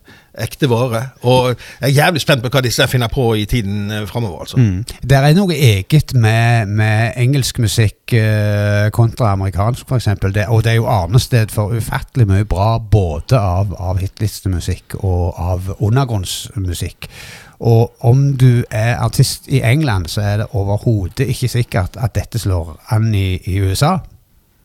ekte 0.43 0.69
vare. 0.71 1.03
Og 1.23 1.55
jeg 1.55 1.89
er 1.91 1.95
jævlig 1.95 2.23
spent 2.23 2.45
på 2.45 2.51
hva 2.53 2.63
disse 2.65 2.87
finner 2.91 3.11
på 3.13 3.29
i 3.39 3.45
tiden 3.49 3.91
eh, 3.91 4.07
framover. 4.09 4.47
Altså. 4.47 4.61
Det 5.03 5.19
er 5.19 5.37
noe 5.37 5.55
eget 5.55 6.15
med, 6.15 6.67
med 6.67 7.17
engelsk 7.21 7.61
musikk 7.63 8.15
eh, 8.17 8.91
kontra 8.97 9.33
amerikansk, 9.33 9.87
f.eks. 9.89 10.09
Og 10.23 10.65
det 10.65 10.73
er 10.73 10.79
jo 10.81 10.91
arnested 10.91 11.55
for 11.55 11.75
ufattelig 11.77 12.29
mye 12.29 12.49
bra 12.49 12.77
både 12.79 13.41
av, 13.41 13.75
av 13.79 14.01
hitlistemusikk 14.03 14.99
og 15.03 15.35
av 15.41 15.75
undergrunnsmusikk. 15.79 17.11
Og 17.67 18.05
om 18.05 18.35
du 18.37 18.65
er 18.71 18.99
artist 19.01 19.49
i 19.49 19.63
England, 19.65 20.11
så 20.13 20.21
er 20.21 20.37
det 20.43 20.51
overhodet 20.53 21.29
ikke 21.33 21.49
sikkert 21.49 21.97
at 21.97 22.15
dette 22.15 22.39
slår 22.39 22.75
an 22.93 23.15
i, 23.15 23.39
i 23.49 23.61
USA. 23.65 23.97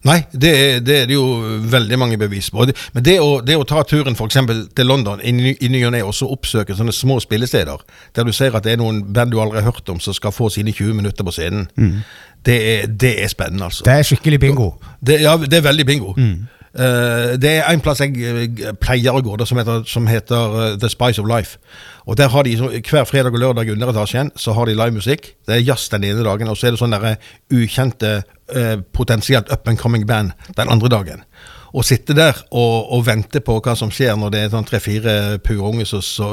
Nei, 0.07 0.17
det 0.33 0.51
er, 0.51 0.79
det 0.81 0.95
er 1.01 1.09
det 1.09 1.13
jo 1.13 1.25
veldig 1.69 1.97
mange 2.01 2.17
bevis 2.17 2.49
på. 2.53 2.65
Men 2.95 3.03
det 3.05 3.19
å, 3.21 3.35
det 3.45 3.57
å 3.59 3.65
ta 3.69 3.83
turen 3.85 4.17
eksempel 4.17 4.63
til 4.75 4.89
London 4.89 5.21
i, 5.21 5.31
ny- 5.31 5.83
og 5.85 5.93
ne 5.93 6.01
og 6.05 6.15
så 6.17 6.29
oppsøke 6.33 6.75
sånne 6.77 6.93
små 6.95 7.19
spillesteder, 7.21 7.83
der 8.17 8.25
du 8.25 8.33
ser 8.33 8.55
at 8.57 8.65
det 8.65 8.73
er 8.73 8.81
noen 8.81 9.03
band 9.13 9.33
du 9.33 9.39
aldri 9.41 9.61
har 9.61 9.69
hørt 9.69 9.89
om 9.93 9.99
som 10.01 10.15
skal 10.17 10.33
få 10.33 10.49
sine 10.49 10.73
20 10.73 10.97
minutter 10.97 11.27
på 11.27 11.35
scenen, 11.35 11.67
det, 12.45 12.57
er, 12.57 12.87
det 12.87 13.13
er 13.21 13.29
spennende, 13.29 13.69
altså. 13.69 13.85
Det 13.85 13.93
er 13.99 14.07
skikkelig 14.09 14.39
bingo. 14.41 14.71
Det, 15.05 15.19
ja, 15.21 15.35
det 15.37 15.61
er 15.61 15.67
veldig 15.69 15.85
bingo. 15.85 16.15
Eh, 16.17 16.60
det 16.73 17.51
er 17.59 17.65
en 17.67 17.81
plass 17.83 17.99
jeg 17.99 18.15
eh, 18.23 18.73
pleier 18.79 19.15
å 19.15 19.21
gå, 19.23 19.35
som 19.47 19.59
heter, 19.59 19.83
som 19.91 20.05
heter 20.07 20.57
eh, 20.61 20.75
The 20.79 20.89
Spice 20.91 21.19
of 21.19 21.27
Life. 21.27 21.59
Og 22.07 22.17
der 22.17 22.31
har 22.31 22.47
de 22.47 22.55
Hver 22.55 23.03
fredag 23.05 23.35
og 23.35 23.41
lørdag 23.43 23.71
under 23.73 23.91
etasjen 23.91 24.31
så 24.39 24.55
har 24.55 24.65
de 24.65 24.77
livemusikk. 24.79 25.33
Det 25.47 25.57
er 25.57 25.65
jazz 25.65 25.89
den 25.91 26.07
ene 26.07 26.23
dagen, 26.23 26.47
og 26.47 26.57
så 26.57 26.69
er 26.69 26.75
det 26.75 26.81
sånn 26.81 26.95
derre 26.95 27.17
ukjente, 27.51 28.21
eh, 28.55 28.77
potensielt 28.93 29.51
up 29.51 29.67
and 29.67 29.79
coming 29.79 30.07
band 30.07 30.31
den 30.55 30.71
andre 30.71 30.89
dagen. 30.89 31.25
Å 31.71 31.83
sitte 31.87 32.15
der 32.17 32.35
og, 32.49 32.91
og 32.91 33.05
vente 33.07 33.39
på 33.43 33.55
hva 33.63 33.75
som 33.79 33.91
skjer 33.93 34.17
når 34.19 34.33
det 34.33 34.41
er 34.43 34.51
sånn 34.51 34.67
tre-fire 34.67 35.15
purunge 35.43 35.85
som 35.87 36.03
så 36.03 36.29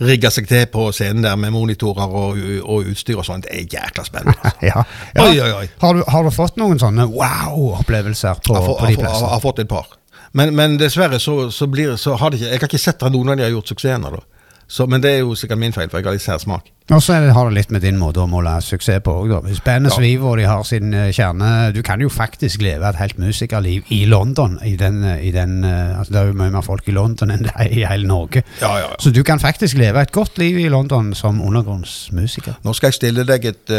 rigger 0.00 0.32
seg 0.32 0.48
til 0.48 0.64
på 0.72 0.88
scenen 0.96 1.26
der 1.26 1.36
med 1.40 1.52
monitorer 1.52 2.08
og, 2.08 2.40
og 2.64 2.88
utstyr 2.92 3.20
og 3.20 3.26
sånt, 3.28 3.44
det 3.44 3.52
er 3.52 3.78
jækla 3.78 4.06
spennende. 4.08 4.38
Altså. 4.42 4.56
Ja. 4.68 4.82
Oi, 5.22 5.36
oi, 5.40 5.50
oi. 5.54 5.66
Har, 5.80 5.96
du, 5.96 6.02
har 6.08 6.24
du 6.26 6.32
fått 6.34 6.58
noen 6.60 6.80
sånne 6.80 7.06
wow-opplevelser 7.12 8.40
på, 8.44 8.56
på 8.56 8.74
de 8.88 8.98
plassene? 8.98 9.28
jeg 9.28 9.32
har 9.32 9.44
fått 9.44 9.62
et 9.62 9.70
par. 9.70 9.92
Men, 10.36 10.52
men 10.56 10.76
dessverre 10.80 11.20
så, 11.22 11.50
så, 11.54 11.68
blir, 11.70 11.94
så 11.96 12.16
har 12.20 12.30
det 12.30 12.40
ikke 12.40 12.50
Jeg 12.50 12.60
har 12.60 12.68
ikke 12.68 12.80
sett 12.82 13.04
at 13.06 13.14
noen 13.14 13.32
av 13.32 13.38
de 13.38 13.46
har 13.46 13.54
gjort 13.54 13.72
suksess 13.72 13.94
ennå. 13.96 14.10
da. 14.18 14.37
Så, 14.68 14.84
men 14.86 15.00
det 15.00 15.10
er 15.14 15.22
jo 15.22 15.32
sikkert 15.38 15.58
min 15.62 15.72
feil, 15.72 15.88
for 15.88 15.96
jeg 15.98 16.04
har 16.04 16.12
litt 16.12 16.22
sær 16.22 16.40
smak. 16.42 16.66
Og 16.92 17.02
så 17.04 17.14
har 17.32 17.48
det 17.48 17.54
litt 17.56 17.70
med 17.72 17.82
din 17.84 17.96
måte 18.00 18.20
å 18.20 18.26
måle 18.28 18.52
suksess 18.64 19.00
på 19.04 19.12
òg, 19.22 19.30
da. 19.32 19.54
Bandet 19.64 19.94
Ja. 19.96 20.36
de 20.36 20.44
har 20.44 20.62
sin 20.64 20.92
eh, 20.94 21.10
kjerne 21.12 21.72
Du 21.72 21.82
kan 21.82 22.00
jo 22.00 22.08
faktisk 22.08 22.62
leve 22.62 22.88
et 22.88 22.96
helt 22.96 23.18
musikerliv 23.18 23.84
i 23.92 24.04
London. 24.04 24.58
I 24.64 24.76
den, 24.76 25.02
eh, 25.04 25.26
i 25.28 25.30
den, 25.32 25.64
eh, 25.64 25.98
altså 25.98 26.12
det 26.12 26.20
er 26.20 26.26
jo 26.26 26.36
mye 26.40 26.50
mer 26.50 26.64
folk 26.64 26.88
i 26.88 26.92
London 26.92 27.30
enn 27.30 27.42
det 27.44 27.52
er 27.56 27.68
i 27.68 27.84
hele 27.84 28.06
Norge. 28.06 28.42
Ja, 28.60 28.76
ja. 28.78 28.86
Så 29.00 29.12
du 29.12 29.22
kan 29.22 29.40
faktisk 29.40 29.76
leve 29.76 30.00
et 30.00 30.12
godt 30.12 30.38
liv 30.38 30.58
i 30.58 30.68
London 30.68 31.14
som 31.14 31.40
undergrunnsmusiker. 31.40 32.60
Nå 32.64 32.74
skal 32.74 32.88
jeg 32.88 32.94
stille 33.00 33.24
deg 33.24 33.44
et, 33.44 33.70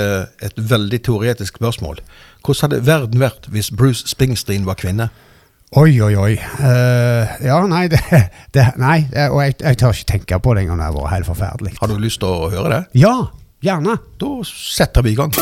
et 0.42 0.58
veldig 0.58 1.02
teoretisk 1.04 1.58
spørsmål. 1.58 2.02
Hvordan 2.46 2.72
hadde 2.72 2.86
verden 2.86 3.20
vært 3.20 3.50
hvis 3.50 3.70
Bruce 3.72 4.08
Springsteen 4.08 4.66
var 4.66 4.76
kvinne? 4.76 5.10
Oi, 5.78 6.02
oi, 6.02 6.16
oi. 6.18 6.34
Uh, 6.58 7.30
ja, 7.46 7.60
nei, 7.70 7.84
det, 7.94 8.00
det 8.58 8.64
Nei, 8.82 9.04
og 9.30 9.38
jeg, 9.44 9.60
jeg 9.62 9.78
tør 9.78 9.94
ikke 9.94 10.12
tenke 10.16 10.40
på 10.42 10.56
det 10.58 10.64
engang. 10.66 10.82
Det 10.82 10.88
har 10.88 10.96
vært 10.98 11.14
helt 11.14 11.30
forferdelig. 11.30 11.76
Har 11.78 11.92
du 11.92 12.00
lyst 12.02 12.24
til 12.24 12.32
å 12.32 12.50
høre 12.50 12.72
det? 12.74 12.82
Ja, 13.06 13.14
gjerne. 13.62 14.00
Da 14.18 14.32
setter 14.50 15.06
vi 15.06 15.14
i 15.14 15.20
gang. 15.20 15.36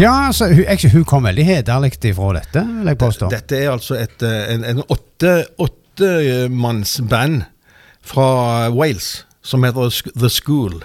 Ja, 0.00 0.14
altså, 0.30 0.48
hun, 0.48 0.64
jeg, 0.64 0.92
hun 0.94 1.04
kom 1.04 1.26
veldig 1.28 1.44
hederlig 1.44 1.92
ifra 2.08 2.32
dette, 2.38 2.64
vil 2.64 2.92
jeg 2.92 3.00
påstå. 3.00 3.30
Dette 3.32 3.58
er 3.58 3.72
altså 3.74 3.98
et, 4.00 4.22
en, 4.24 4.64
en, 4.64 4.82
åttemannsband 4.88 5.58
åtte, 5.60 5.78
åttemannsband 6.00 7.42
fra 8.00 8.28
Wales 8.72 9.26
som 9.44 9.64
heter 9.64 9.92
The 10.18 10.30
School. 10.32 10.80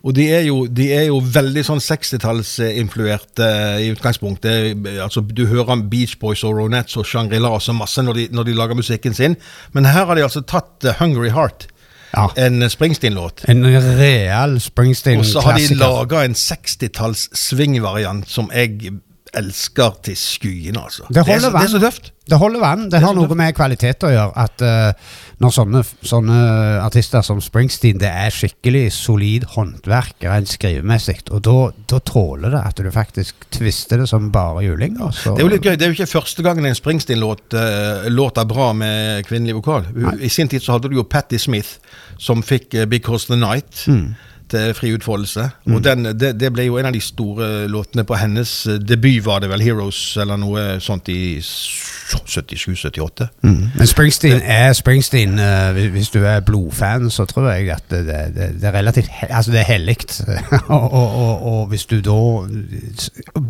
Og 0.00 0.14
de 0.16 0.24
er 0.32 0.46
jo, 0.46 0.64
de 0.66 0.86
er 0.94 1.08
jo 1.10 1.18
veldig 1.20 1.62
sånn 1.66 1.82
60-tallsinfluerte 1.84 3.48
i 3.84 3.90
utgangspunktet. 3.92 4.86
Altså, 5.02 5.20
du 5.20 5.44
hører 5.50 5.74
om 5.76 5.84
Beach 5.92 6.16
Boys 6.20 6.44
og 6.46 6.56
Ronettes 6.56 6.96
og 7.00 7.08
Shangri-La 7.08 7.52
så 7.60 7.74
masse 7.76 8.02
når 8.04 8.16
de, 8.16 8.28
når 8.32 8.48
de 8.48 8.56
lager 8.56 8.78
musikken 8.78 9.16
sin. 9.16 9.36
Men 9.76 9.90
her 9.90 10.08
har 10.08 10.16
de 10.16 10.24
altså 10.24 10.42
tatt 10.46 10.86
eh, 10.88 10.96
Hungry 11.02 11.30
Heart, 11.34 11.68
Ja. 12.10 12.26
en 12.36 12.70
Springsteen-låt. 12.70 13.44
En 13.48 13.64
real 13.98 14.58
Springsteen-klassiker. 14.60 15.38
Og 15.38 15.42
så 15.42 15.46
har 15.46 15.58
de 15.58 15.78
laga 15.78 16.24
en 16.26 16.34
60-talls 16.34 17.28
swing-variant 17.38 18.28
som 18.30 18.50
jeg 18.54 18.92
elsker 19.36 19.98
til 20.02 20.16
skyene, 20.18 20.80
altså. 20.82 21.06
Det 21.08 21.22
holder 21.22 21.34
er 21.36 21.40
så, 21.44 21.50
det 21.54 21.62
er 21.62 21.72
så 21.74 21.80
tøft. 21.84 22.12
Det 22.30 22.38
holder 22.38 22.62
vann. 22.62 22.84
Det, 22.88 22.92
det 22.96 23.02
har 23.04 23.14
noe 23.14 23.38
med 23.38 23.54
kvalitet 23.54 24.06
å 24.06 24.10
gjøre. 24.10 24.46
At 24.46 24.64
eh, 24.66 25.12
når 25.40 25.54
sånne, 25.56 25.80
sånne 26.04 26.38
artister 26.84 27.24
som 27.24 27.38
Springsteen 27.40 28.00
Det 28.00 28.08
er 28.08 28.32
skikkelig 28.34 28.90
solid 28.92 29.46
håndverk 29.54 30.26
rent 30.28 30.52
skrivemessig, 30.52 31.16
og 31.32 31.42
da, 31.46 32.00
tåler 32.04 32.52
det 32.52 32.60
at 32.60 32.80
du 32.80 32.90
faktisk 32.92 33.46
tvister 33.56 34.02
det 34.02 34.08
som 34.10 34.28
bare 34.34 34.66
juling. 34.66 34.98
Det 35.00 35.32
er 35.32 35.44
jo 35.44 35.52
litt 35.52 35.64
gøy, 35.64 35.76
det 35.80 35.86
er 35.86 35.92
jo 35.92 35.98
ikke 35.98 36.10
første 36.12 36.44
gangen 36.44 36.68
en 36.68 36.76
Springsteen-låt 36.76 37.56
uh, 37.56 38.08
låter 38.12 38.48
bra 38.48 38.70
med 38.76 39.24
kvinnelig 39.28 39.56
vokal. 39.62 39.88
I 40.20 40.28
sin 40.32 40.50
tid 40.50 40.64
så 40.64 40.76
hadde 40.76 40.92
du 40.92 40.98
jo 41.00 41.08
Patti 41.08 41.40
Smith, 41.40 41.78
som 42.20 42.44
fikk 42.44 42.74
eh, 42.74 42.88
'Because 42.88 43.26
the 43.30 43.40
Night' 43.40 43.86
Mm. 43.88 44.14
Til 44.50 44.74
fri 44.76 44.92
utfoldelse. 44.94 45.48
Og 45.70 45.82
den, 45.84 46.04
det, 46.18 46.34
det 46.40 46.52
ble 46.54 46.66
jo 46.68 46.78
en 46.78 46.90
av 46.90 46.94
de 46.94 47.00
store 47.02 47.68
låtene 47.70 48.04
på 48.06 48.18
hennes 48.20 48.52
eh, 48.66 48.78
debut, 48.80 49.24
var 49.26 49.40
det 49.42 49.50
vel 49.50 49.62
'Heroes', 49.62 50.20
eller 50.20 50.36
noe 50.40 50.80
sånt 50.80 51.08
i 51.08 51.38
77-78. 51.40 53.28
Men 53.42 53.86
Springsteen 53.86 54.40
er 54.42 54.72
Springsteen. 54.72 55.38
Uh, 55.38 55.90
hvis- 55.92 56.10
du 56.10 56.24
er 56.24 56.40
blodfan, 56.40 57.10
så 57.10 57.24
tror 57.24 57.50
jeg 57.50 57.70
at 57.70 57.84
det, 57.90 58.06
det, 58.06 58.34
det, 58.34 58.64
er 58.64 58.72
relativt 58.72 59.10
Altså, 59.30 59.50
det 59.50 59.60
er 59.60 59.64
hellig. 59.64 59.96
og, 60.68 60.92
og, 60.92 61.14
og, 61.14 61.42
og 61.42 61.66
hvis 61.66 61.86
du 61.86 62.00
da 62.00 62.40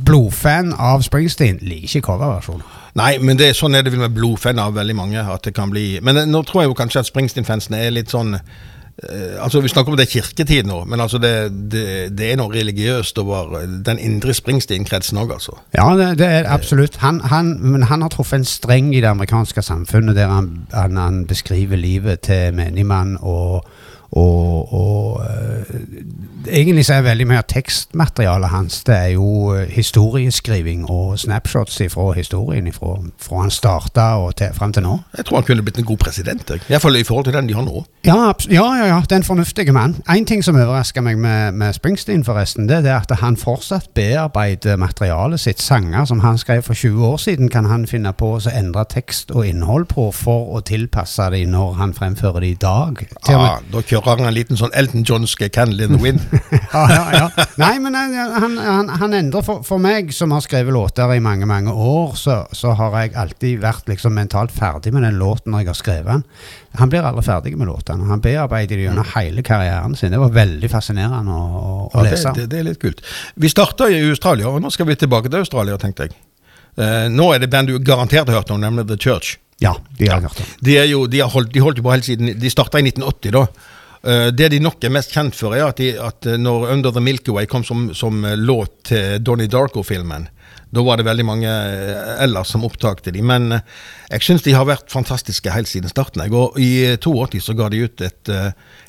Blodfan 0.04 0.72
av 0.78 1.02
Springsteen 1.02 1.58
liker 1.62 1.90
ikke 1.90 2.06
coverversjonen. 2.06 2.62
Nei, 2.98 3.14
men 3.22 3.38
det, 3.38 3.52
sånn 3.58 3.76
er 3.78 3.84
det 3.86 3.92
vel 3.94 4.02
med 4.02 4.14
blodfan 4.16 4.58
av 4.58 4.74
veldig 4.74 4.96
mange. 4.98 5.22
at 5.22 5.44
det 5.46 5.54
kan 5.54 5.70
bli... 5.70 6.00
Men 6.02 6.16
eh, 6.16 6.28
nå 6.28 6.42
tror 6.46 6.64
jeg 6.64 6.72
jo 6.72 6.78
kanskje 6.78 7.04
at 7.04 7.10
Springsteen-fansene 7.10 7.78
er 7.78 7.94
litt 7.94 8.12
sånn 8.12 8.34
eh, 8.38 8.58
altså 9.40 9.60
Vi 9.60 9.68
snakker 9.68 9.92
om 9.92 9.96
det 9.96 10.06
er 10.06 10.12
kirketid 10.20 10.66
nå, 10.68 10.82
men 10.84 11.00
altså 11.00 11.18
det, 11.18 11.32
det, 11.72 11.84
det 12.18 12.32
er 12.32 12.40
noe 12.40 12.52
religiøst 12.52 13.18
over 13.22 13.60
eh, 13.60 13.68
den 13.86 13.98
indre 13.98 14.34
Springsteen-kretsen 14.36 15.20
òg, 15.20 15.32
altså. 15.38 15.56
Ja, 15.76 15.86
det, 15.96 16.10
det 16.20 16.28
er 16.40 16.50
absolutt. 16.52 17.00
Han, 17.04 17.20
han, 17.32 17.54
men 17.60 17.86
han 17.88 18.04
har 18.04 18.12
truffet 18.12 18.42
en 18.42 18.48
streng 18.48 18.92
i 18.94 19.00
det 19.00 19.08
amerikanske 19.08 19.62
samfunnet 19.64 20.18
der 20.18 20.28
han, 20.28 20.50
han, 20.74 21.00
han 21.00 21.22
beskriver 21.30 21.80
livet 21.80 22.26
til 22.28 22.54
menigmann 22.54 23.16
og 23.20 23.64
og, 24.10 24.72
og 24.74 25.22
eh, 25.22 25.74
egentlig 26.46 26.86
så 26.86 26.94
er 26.94 27.04
veldig 27.04 27.26
mye 27.28 27.40
av 27.40 27.46
tekstmaterialet 27.50 28.50
hans 28.52 28.80
Det 28.86 28.94
er 28.94 29.12
jo 29.14 29.52
eh, 29.54 29.68
historieskriving 29.70 30.86
og 30.90 31.18
snapshots 31.18 31.80
fra 31.92 32.12
historien 32.16 32.72
fra, 32.72 32.96
fra 33.20 33.40
han 33.42 33.50
starta 33.50 34.06
og 34.22 34.36
til, 34.36 34.54
fram 34.54 34.72
til 34.72 34.84
nå. 34.84 34.98
Jeg 35.16 35.26
tror 35.26 35.40
han 35.40 35.46
kunne 35.48 35.64
blitt 35.66 35.78
en 35.78 35.88
god 35.88 35.98
president. 35.98 36.50
iallfall 36.68 36.96
I 36.96 37.04
forhold 37.04 37.24
til 37.24 37.34
den 37.34 37.48
de 37.48 37.54
har 37.54 37.64
nå. 37.66 37.84
Ja, 38.06 38.32
ja, 38.48 38.66
ja, 38.76 38.86
ja, 38.86 39.00
det 39.00 39.12
er 39.12 39.16
en 39.16 39.24
fornuftig 39.24 39.72
mann. 39.72 39.96
En 40.08 40.26
ting 40.26 40.44
som 40.44 40.56
overrasker 40.56 41.04
meg 41.04 41.18
med, 41.18 41.52
med 41.52 41.74
Springsteen, 41.76 42.24
forresten, 42.24 42.68
det 42.68 42.84
er 42.86 43.00
at 43.00 43.12
han 43.20 43.36
fortsatt 43.36 43.90
bearbeider 43.94 44.76
materialet 44.76 45.40
sitt. 45.40 45.60
Sanger 45.60 46.04
som 46.04 46.20
han 46.20 46.38
skrev 46.38 46.62
for 46.62 46.74
20 46.74 47.06
år 47.06 47.16
siden, 47.16 47.50
kan 47.50 47.66
han 47.68 47.86
finne 47.86 48.12
på 48.12 48.32
å 48.36 48.40
endre 48.54 48.84
tekst 48.88 49.30
og 49.30 49.46
innhold 49.46 49.84
på 49.92 50.08
for 50.16 50.56
å 50.56 50.62
tilpasse 50.64 51.30
det 51.34 51.44
når 51.50 51.74
han 51.80 51.94
fremfører 51.94 52.40
det 52.40 52.50
i 52.54 52.58
dag. 52.60 53.04
Ja, 53.28 53.38
ah, 53.38 53.58
da 53.72 53.82
kjører 53.82 54.16
han 54.16 54.30
en 54.30 54.34
liten 54.34 54.56
sånn 54.56 54.72
Elton 54.74 55.04
Johnske 55.04 55.48
'Candle 55.48 55.84
in 55.84 55.96
the 55.96 56.02
Wind'. 56.02 56.29
ja, 56.72 56.82
ja, 56.92 57.04
ja. 57.14 57.44
Nei, 57.60 57.72
men 57.82 57.96
han, 57.98 58.14
han, 58.14 58.56
han, 58.62 58.90
han 59.02 59.14
endrer 59.18 59.42
for, 59.46 59.64
for 59.66 59.82
meg, 59.82 60.12
som 60.14 60.30
har 60.34 60.44
skrevet 60.44 60.74
låter 60.74 61.10
i 61.14 61.20
mange, 61.22 61.48
mange 61.50 61.72
år, 61.74 62.14
så, 62.18 62.40
så 62.56 62.74
har 62.78 62.94
jeg 63.00 63.14
alltid 63.18 63.60
vært 63.62 63.90
liksom 63.90 64.14
mentalt 64.16 64.54
ferdig 64.54 64.92
med 64.94 65.04
den 65.06 65.18
låten 65.20 65.50
når 65.54 65.64
jeg 65.64 65.70
har 65.72 65.78
skrevet 65.80 66.10
den. 66.12 66.24
Han 66.78 66.92
blir 66.92 67.06
aldri 67.06 67.24
ferdig 67.26 67.56
med 67.58 67.66
låtene. 67.70 68.06
Han 68.12 68.22
bearbeider 68.22 68.78
det 68.78 68.86
gjennom 68.88 69.10
hele 69.16 69.42
karrieren 69.46 69.96
sin. 69.98 70.14
Det 70.14 70.22
var 70.22 70.34
veldig 70.36 70.70
fascinerende 70.70 71.34
å, 71.34 71.44
å, 71.60 71.76
å 71.90 72.04
Ja, 72.04 72.06
lese. 72.06 72.34
det, 72.38 72.46
det 72.52 72.60
er 72.62 72.68
litt 72.70 72.82
kult. 72.82 73.02
Vi 73.34 73.50
starta 73.50 73.90
i 73.90 73.98
Australia, 74.10 74.48
og 74.52 74.62
nå 74.62 74.70
skal 74.70 74.86
vi 74.90 74.98
tilbake 75.00 75.32
til 75.32 75.42
Australia, 75.42 75.78
tenkte 75.82 76.06
jeg. 76.08 76.16
Eh, 76.78 77.08
nå 77.10 77.32
er 77.34 77.42
det 77.42 77.50
band 77.50 77.68
du 77.72 77.78
garantert 77.82 78.30
har 78.30 78.40
hørt 78.42 78.54
om, 78.54 78.62
nemlig 78.62 78.86
The 78.88 78.98
Church. 79.00 79.34
Ja, 79.60 79.74
de 79.98 80.06
har 80.08 80.22
jeg 80.22 80.30
hørt 80.30 80.40
om. 80.40 80.52
De, 80.64 80.76
er 80.80 80.86
jo, 80.88 81.02
de, 81.10 81.18
har 81.20 81.28
holdt, 81.34 81.50
de 81.52 81.60
holdt 81.60 81.82
jo 81.82 81.84
på 81.84 81.92
helt 81.92 82.06
siden 82.06 82.30
De 82.40 82.48
starta 82.52 82.80
i 82.80 82.86
1980, 82.86 83.34
da. 83.34 83.42
Eh, 84.02 84.26
det 84.32 84.48
de 84.48 84.60
nok 84.64 84.80
er 84.84 84.92
mest 84.94 85.12
kjent 85.12 85.36
for, 85.36 85.52
er 85.52 85.66
at, 85.68 85.80
de, 85.80 85.92
at 86.00 86.26
eh, 86.28 86.38
når 86.40 86.70
Under 86.72 86.92
the 86.94 87.02
Milky 87.04 87.34
Way 87.36 87.48
kom 87.50 87.64
som, 87.66 87.90
som 87.96 88.24
eh, 88.24 88.36
låt 88.38 88.86
til 88.88 89.20
Donnie 89.20 89.50
Darko-filmen, 89.50 90.28
da 90.70 90.84
var 90.86 90.96
det 90.96 91.04
veldig 91.04 91.26
mange 91.26 91.50
ellers 92.22 92.52
som 92.54 92.64
opptakte 92.64 93.12
de. 93.12 93.20
Men 93.26 93.50
jeg 94.08 94.24
syns 94.24 94.44
de 94.46 94.54
har 94.54 94.68
vært 94.68 94.92
fantastiske 94.92 95.52
helt 95.52 95.68
siden 95.68 95.90
starten. 95.90 96.22
Og 96.32 96.56
I 96.62 96.94
eh, 96.94 96.96
82 96.96 97.42
så 97.44 97.56
ga 97.58 97.68
de 97.72 97.82
ut 97.84 98.04
et, 98.06 98.32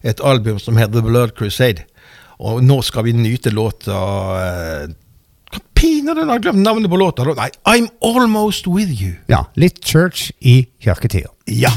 et 0.06 0.24
album 0.24 0.62
som 0.62 0.80
heter 0.80 1.00
The 1.00 1.08
Blood 1.08 1.36
Crusade. 1.40 1.88
Og 2.42 2.62
nå 2.64 2.80
skal 2.86 3.06
vi 3.06 3.14
nyte 3.14 3.52
låta 3.54 3.98
Hva 5.52 5.60
pinadø 5.78 6.24
har 6.24 6.40
jeg 6.40 6.48
glemt 6.48 6.64
navnet 6.64 6.90
på 6.90 6.98
låta? 6.98 7.28
Nei, 7.38 7.52
I'm 7.70 7.92
Almost 8.02 8.70
With 8.72 8.96
You. 8.96 9.18
Ja, 9.30 9.44
litt 9.60 9.84
church 9.86 10.32
i 10.40 10.64
kirketida. 10.82 11.30
Ja. 11.46 11.74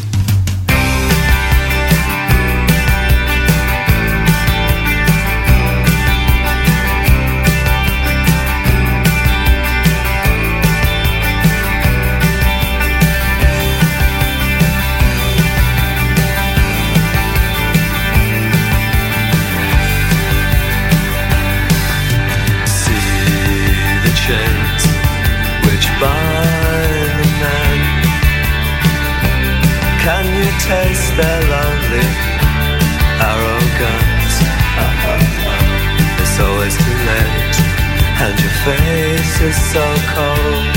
Face 38.64 39.40
is 39.42 39.58
so 39.72 39.84
cold. 40.16 40.74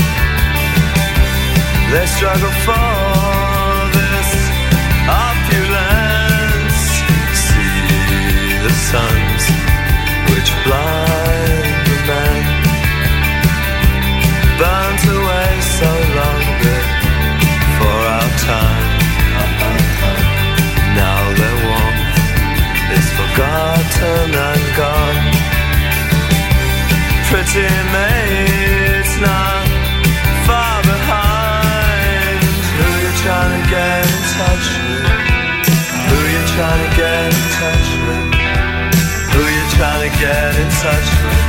They 1.90 2.06
struggle 2.16 2.54
for 2.66 2.88
this 3.96 4.30
opulence. 5.28 6.84
See 7.44 8.60
the 8.64 8.72
suns 8.90 9.44
which 10.30 10.50
blind 10.66 10.87
get 40.20 40.54
in 40.56 40.68
touch 40.82 41.08
with? 41.22 41.44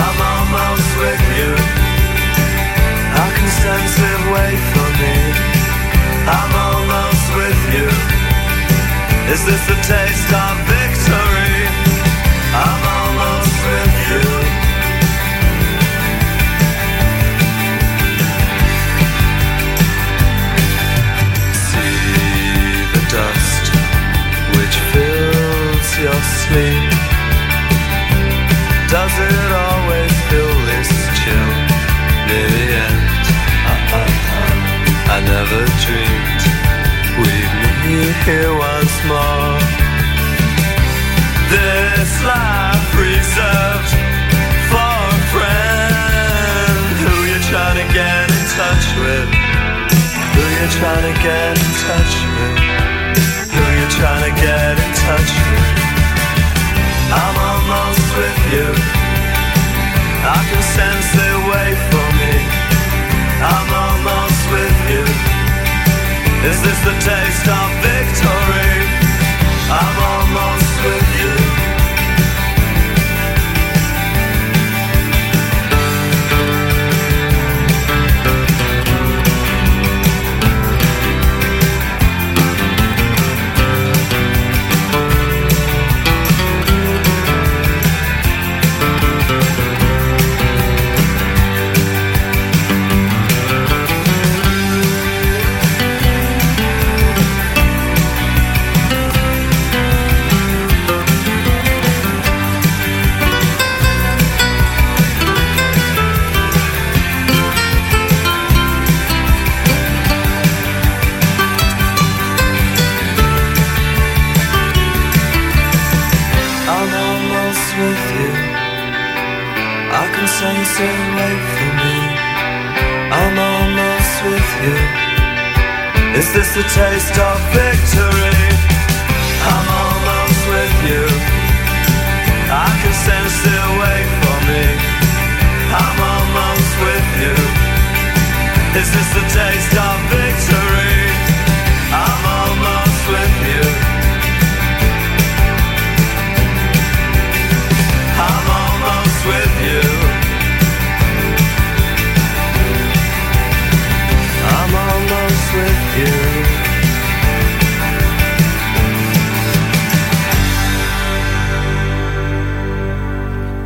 I'm 0.00 0.18
almost 0.32 0.90
with 1.02 1.24
you. 1.38 1.50
Wait 4.34 4.60
for 4.72 4.88
me? 5.00 5.16
I'm 6.38 6.52
almost 6.66 7.26
with 7.38 7.60
you. 7.74 7.88
Is 9.32 9.44
this 9.46 9.62
the 9.66 9.78
taste 9.86 10.32
of 10.32 10.54
victory? 10.66 11.23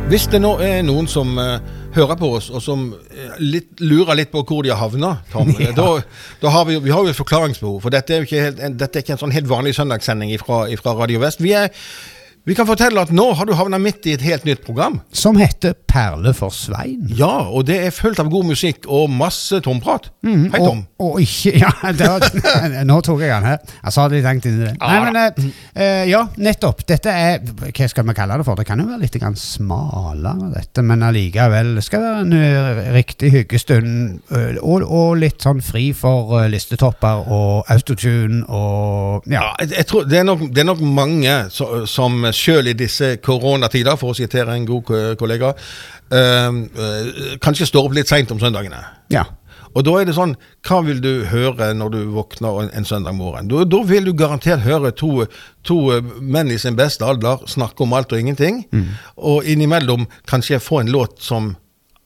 Hvis 0.09 0.23
det 0.33 0.39
nå 0.41 0.55
er 0.65 0.79
noen 0.81 1.05
som 1.05 1.35
eh, 1.37 1.59
hører 1.93 2.17
på 2.17 2.31
oss, 2.39 2.47
og 2.49 2.63
som 2.65 2.87
eh, 3.13 3.35
litt, 3.43 3.75
lurer 3.77 4.17
litt 4.17 4.31
på 4.33 4.41
hvor 4.41 4.65
de 4.65 4.71
har 4.73 4.79
havna, 4.81 5.11
Tom, 5.29 5.51
Ja. 5.61 5.69
da, 5.77 5.85
da 6.41 6.53
har 6.55 6.65
vi, 6.65 6.79
vi 6.81 6.89
har 6.89 7.05
jo 7.05 7.11
et 7.13 7.19
forklaringsbehov. 7.19 7.77
For 7.83 7.93
dette 7.93 8.15
er 8.15 8.23
jo 8.23 8.25
ikke, 8.29 8.41
helt, 8.47 8.63
en, 8.65 8.77
dette 8.79 8.97
er 8.97 9.05
ikke 9.05 9.13
en 9.19 9.21
sånn 9.21 9.35
helt 9.35 9.49
vanlig 9.51 9.75
søndagssending 9.77 10.33
fra 10.41 10.95
Radio 10.97 11.21
Vest. 11.21 11.43
Vi, 11.45 11.53
er, 11.53 11.69
vi 12.49 12.55
kan 12.57 12.65
fortelle 12.65 12.97
at 13.05 13.11
nå 13.13 13.27
har 13.37 13.45
du 13.45 13.53
havna 13.53 13.77
midt 13.81 14.07
i 14.09 14.15
et 14.17 14.23
helt 14.25 14.45
nytt 14.47 14.63
program. 14.65 14.99
Som 15.13 15.37
heter 15.37 15.75
Perle 15.89 16.31
for 16.33 16.49
Svein. 16.53 17.05
Ja, 17.17 17.45
og 17.49 17.67
det 17.69 17.75
er 17.85 17.93
fullt 17.93 18.19
av 18.21 18.29
god 18.33 18.47
musikk 18.49 18.87
og 18.89 19.09
masse 19.13 19.59
tomprat. 19.65 20.09
Hei, 20.25 20.57
Tom. 20.57 20.81
Og, 20.99 21.13
og 21.13 21.21
ikke 21.23 21.53
Ja, 21.63 21.69
det 21.95 22.07
var, 22.09 22.25
nå 22.89 22.97
tok 23.05 23.21
jeg 23.23 23.31
den 23.31 23.45
her. 23.51 23.59
Jeg 23.83 23.93
sa 23.95 24.07
det 24.11 24.21
langt 24.25 24.47
inni 24.49 24.65
det. 24.65 24.73
Nei, 24.81 24.97
men 25.05 25.19
eh, 25.21 25.49
eh, 25.77 26.03
Ja, 26.09 26.23
nettopp. 26.41 26.81
Dette 26.89 27.13
er 27.13 27.37
Hva 27.69 27.87
skal 27.91 28.07
vi 28.09 28.15
kalle 28.17 28.39
det 28.41 28.47
for? 28.47 28.57
Det 28.59 28.65
kan 28.67 28.81
jo 28.81 28.87
være 28.89 29.01
litt 29.05 29.17
grann 29.21 29.37
smalere, 29.39 30.49
dette, 30.55 30.83
men 30.85 31.05
allikevel. 31.05 31.75
skal 31.85 32.01
Det 32.01 32.09
være 32.09 32.25
en 32.25 32.35
eh, 32.39 32.91
riktig 32.97 33.31
hyggestund. 33.35 34.19
eh, 34.33 34.57
og, 34.61 34.83
og 34.89 35.17
litt 35.21 35.45
sånn 35.45 35.61
fri 35.65 35.89
for 35.97 36.33
listetopper 36.49 37.25
og 37.29 37.69
autotune 37.73 38.41
og 38.49 39.29
Ja. 39.29 39.39
Ja, 39.39 39.53
jeg, 39.63 39.71
jeg 39.77 39.87
tror 39.89 40.07
det 40.09 40.17
er, 40.19 40.25
nok, 40.27 40.41
det 40.53 40.63
er 40.63 40.67
nok 40.67 40.81
mange 40.83 41.35
som 41.53 42.25
sjøl 42.39 42.71
i 42.71 42.77
disse 42.77 43.15
koronatider, 43.25 43.97
for 43.99 44.13
å 44.13 44.17
sitere 44.17 44.55
en 44.55 44.67
god 44.69 45.17
kollega, 45.19 45.53
eh, 46.11 46.47
eh, 46.85 47.35
kanskje 47.43 47.69
står 47.69 47.89
opp 47.89 47.99
litt 47.99 48.11
seint 48.11 48.31
om 48.31 48.41
søndagene. 48.41 48.81
ja. 49.13 49.27
Og 49.77 49.83
da 49.85 49.91
er 49.99 50.07
det 50.09 50.15
sånn, 50.17 50.31
hva 50.65 50.79
vil 50.81 50.97
du 50.97 51.25
høre 51.29 51.67
når 51.77 51.91
du 51.93 51.99
våkner 52.15 52.63
en, 52.63 52.71
en 52.73 52.87
søndag 52.89 53.13
morgen? 53.13 53.51
Da, 53.51 53.67
da 53.69 53.83
vil 53.85 54.07
du 54.07 54.15
garantert 54.17 54.63
høre 54.65 54.89
to, 54.97 55.27
to 55.61 55.77
eh, 55.93 56.13
menn 56.19 56.49
i 56.49 56.57
sin 56.57 56.77
beste 56.79 57.05
alder 57.05 57.45
snakke 57.45 57.85
om 57.85 57.93
alt 57.93 58.09
og 58.15 58.23
ingenting, 58.23 58.63
og 59.15 59.45
innimellom 59.45 60.07
kanskje 60.25 60.57
få 60.63 60.81
en 60.81 60.89
låt 60.95 61.21
som 61.21 61.53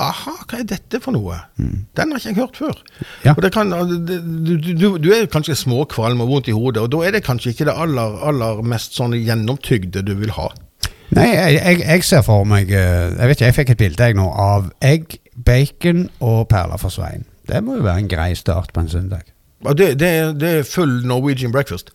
Aha, 0.04 0.34
hva 0.49 0.60
er 0.60 0.68
dette 0.68 0.99
for 1.04 1.16
noe? 1.16 1.38
Den 1.58 2.12
har 2.14 2.20
ikke 2.20 2.30
jeg 2.32 2.39
hørt 2.39 2.60
før. 2.60 2.82
Ja. 3.24 3.34
Kan, 3.54 3.72
du, 3.72 4.58
du, 4.58 4.88
du 4.99 5.10
er 5.16 5.30
kanskje 5.32 5.56
småkvalm 5.60 6.24
og 6.26 6.32
vondt 6.32 6.51
i 6.51 6.56
hodet, 6.58 6.84
og 6.84 6.91
da 6.93 7.01
er 7.08 7.16
det 7.18 7.24
kanskje 7.28 7.54
ikke 7.54 7.70
det 7.70 7.78
aller, 7.86 8.18
aller 8.28 8.62
mest 8.68 8.97
sånn 8.99 9.16
gjennomtygde 9.18 10.04
du 10.06 10.14
vil 10.20 10.34
ha. 10.38 10.49
Nei, 11.14 11.28
jeg, 11.30 11.60
jeg, 11.60 11.82
jeg 11.84 12.06
ser 12.08 12.24
for 12.26 12.47
meg 12.47 12.72
eh, 12.74 13.12
Jeg 13.14 13.30
vet 13.30 13.38
ikke, 13.38 13.45
jeg 13.45 13.56
fikk 13.58 13.72
et 13.74 13.82
bilde 13.84 14.08
jeg 14.10 14.18
nå 14.18 14.24
av 14.39 14.72
egg, 14.82 15.20
bacon 15.45 16.08
og 16.24 16.47
perler 16.49 16.82
for 16.82 16.93
Svein. 16.93 17.28
Det 17.49 17.60
må 17.64 17.78
jo 17.78 17.86
være 17.86 18.06
en 18.06 18.10
grei 18.10 18.32
start 18.39 18.74
på 18.74 18.82
en 18.82 18.89
søndag. 18.89 19.28
Det, 19.78 19.93
det, 19.99 20.10
det 20.41 20.49
er 20.60 20.66
full 20.68 21.04
Norwegian 21.08 21.54
breakfast. 21.54 21.93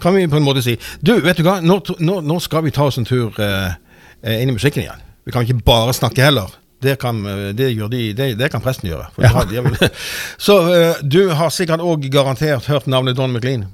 Kan 0.00 0.14
vi 0.16 0.26
på 0.30 0.36
en 0.36 0.46
måte 0.46 0.62
si. 0.64 0.76
Du, 1.00 1.14
vet 1.24 1.38
du 1.38 1.44
hva? 1.46 1.58
Nå, 1.64 1.80
nå, 2.00 2.20
nå 2.24 2.38
skal 2.42 2.64
vi 2.66 2.72
ta 2.74 2.86
oss 2.88 2.98
en 3.00 3.08
tur 3.08 3.36
eh, 3.40 3.72
eh, 4.22 4.42
inn 4.42 4.52
i 4.52 4.56
musikken 4.56 4.84
igjen. 4.84 5.02
Vi 5.26 5.34
kan 5.34 5.44
ikke 5.44 5.64
bare 5.66 5.94
snakke 5.96 6.24
heller. 6.24 6.52
Det 6.80 6.94
kan, 7.00 7.18
eh, 7.26 7.50
det 7.52 7.68
de, 7.92 8.12
det, 8.16 8.30
det 8.38 8.48
kan 8.52 8.62
presten 8.64 8.88
gjøre. 8.90 9.10
Ja. 9.20 9.44
de 9.44 9.56
har- 9.60 9.90
Så 10.46 10.56
eh, 10.74 10.94
du 11.02 11.28
har 11.36 11.50
sikkert 11.52 11.80
òg 11.84 12.08
garantert 12.12 12.66
hørt 12.70 12.86
navnet 12.86 13.16
Don 13.16 13.32
McLean. 13.32 13.66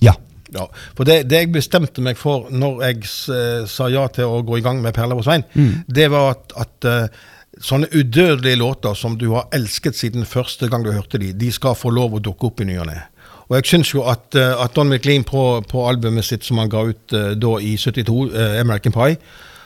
Ja. 0.00 0.14
Ja, 0.52 0.66
for 0.94 1.08
det, 1.08 1.22
det 1.30 1.38
jeg 1.38 1.52
bestemte 1.54 2.02
meg 2.04 2.18
for 2.20 2.50
når 2.52 2.82
jeg 2.84 3.06
eh, 3.32 3.62
sa 3.72 3.86
ja 3.88 4.02
til 4.12 4.28
å 4.28 4.42
gå 4.44 4.58
i 4.58 4.64
gang 4.64 4.82
med 4.84 4.92
Perler 4.92 5.16
på 5.16 5.24
Svein, 5.24 5.46
det 5.88 6.10
var 6.12 6.34
at, 6.34 6.52
at 6.60 6.88
sånne 7.64 7.88
udødelige 7.92 8.58
låter 8.60 8.92
som 8.98 9.14
du 9.16 9.30
har 9.32 9.46
elsket 9.56 9.96
siden 9.96 10.26
første 10.28 10.68
gang 10.68 10.84
du 10.84 10.90
hørte 10.92 11.16
de, 11.22 11.30
de 11.32 11.48
skal 11.56 11.72
få 11.78 11.88
lov 11.96 12.18
å 12.18 12.20
dukke 12.20 12.50
opp 12.50 12.60
i 12.60 12.68
ny 12.68 12.76
og 12.82 12.90
ne. 12.90 12.98
Og 13.48 13.56
jeg 13.58 13.70
syns 13.70 13.94
jo 13.94 14.04
at, 14.12 14.36
at 14.36 14.76
Don 14.76 14.92
McLean 14.92 15.24
på, 15.24 15.40
på 15.72 15.86
albumet 15.88 16.24
sitt 16.28 16.44
som 16.44 16.60
han 16.60 16.68
ga 16.72 16.84
ut 16.90 17.16
da 17.40 17.54
i 17.64 17.72
72, 17.80 18.28
eh, 18.36 18.60
American 18.60 18.92
Pie, 18.92 19.16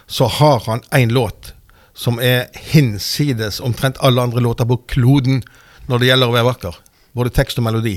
så 0.07 0.31
har 0.39 0.63
han 0.71 0.87
én 0.95 1.11
låt 1.11 1.51
som 1.97 2.19
er 2.21 2.51
hinsides 2.73 3.61
omtrent 3.65 3.97
alle 4.05 4.21
andre 4.23 4.43
låter 4.45 4.69
på 4.69 4.77
kloden 4.93 5.41
når 5.89 5.99
det 6.03 6.11
gjelder 6.11 6.29
å 6.29 6.35
være 6.37 6.49
vakker. 6.51 6.77
Både 7.17 7.31
tekst 7.33 7.59
og 7.59 7.65
melodi. 7.65 7.95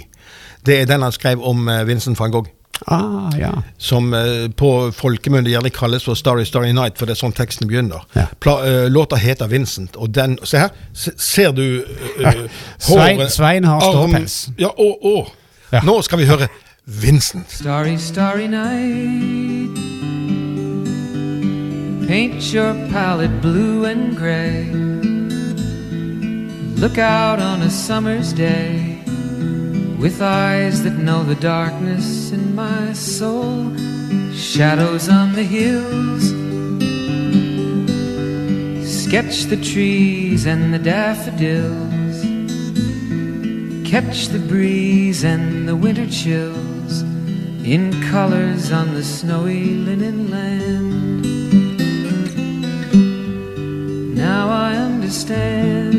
Det 0.64 0.78
er 0.82 0.88
den 0.88 1.04
han 1.04 1.12
skrev 1.16 1.42
om 1.44 1.68
eh, 1.68 1.84
Vincent 1.90 2.20
van 2.20 2.32
Gogh 2.32 2.48
Ah, 2.88 3.28
ja. 3.36 3.50
som 3.78 4.14
eh, 4.16 4.46
på 4.56 4.70
folkemunne 4.96 5.52
gjerne 5.52 5.68
kalles 5.76 6.06
for 6.08 6.16
Starry 6.16 6.46
Starry 6.48 6.72
Night, 6.72 6.96
for 6.96 7.10
det 7.10 7.18
er 7.18 7.20
sånn 7.20 7.36
teksten 7.36 7.68
begynner. 7.68 8.06
Ja. 8.16 8.24
Pla, 8.40 8.54
eh, 8.64 8.86
låta 8.88 9.20
heter 9.20 9.52
Vincent, 9.52 9.98
og 10.00 10.14
den 10.16 10.38
Se 10.48 10.62
her, 10.64 10.72
se, 10.96 11.12
ser 11.20 11.52
du 11.52 11.66
uh, 11.84 12.48
Svein- 12.80 13.20
håret- 13.20 13.36
Svein 13.36 13.68
har 13.68 13.84
ståpels. 13.84 14.38
Ja, 14.64 14.72
og, 14.80 15.04
og. 15.04 15.34
Ja. 15.76 15.84
Nå 15.84 16.00
skal 16.08 16.24
vi 16.24 16.30
høre 16.32 16.48
Vincent. 16.88 17.52
Starry, 17.60 17.98
starry 18.00 18.48
night. 18.48 19.99
Paint 22.10 22.52
your 22.52 22.74
palette 22.90 23.40
blue 23.40 23.86
and 23.86 24.18
gray. 24.18 24.64
Look 26.82 26.98
out 26.98 27.40
on 27.40 27.62
a 27.62 27.70
summer's 27.70 28.34
day 28.34 29.04
with 30.00 30.20
eyes 30.20 30.82
that 30.86 30.98
know 30.98 31.24
the 31.24 31.36
darkness 31.36 32.32
in 32.32 32.56
my 32.56 32.94
soul. 32.94 33.78
Shadows 34.34 35.08
on 35.08 35.34
the 35.34 35.44
hills. 35.44 36.24
Sketch 39.04 39.44
the 39.44 39.64
trees 39.64 40.48
and 40.48 40.74
the 40.74 40.80
daffodils. 40.80 42.24
catch 43.88 44.30
the 44.30 44.44
breeze 44.48 45.24
and 45.24 45.68
the 45.68 45.76
winter 45.76 46.08
chills 46.08 47.04
in 47.64 47.92
colors 48.10 48.72
on 48.72 48.96
the 48.96 49.04
snowy 49.04 49.76
linen 49.76 50.32
land. 50.32 51.39
Now 54.20 54.50
I 54.50 54.76
understand 54.76 55.96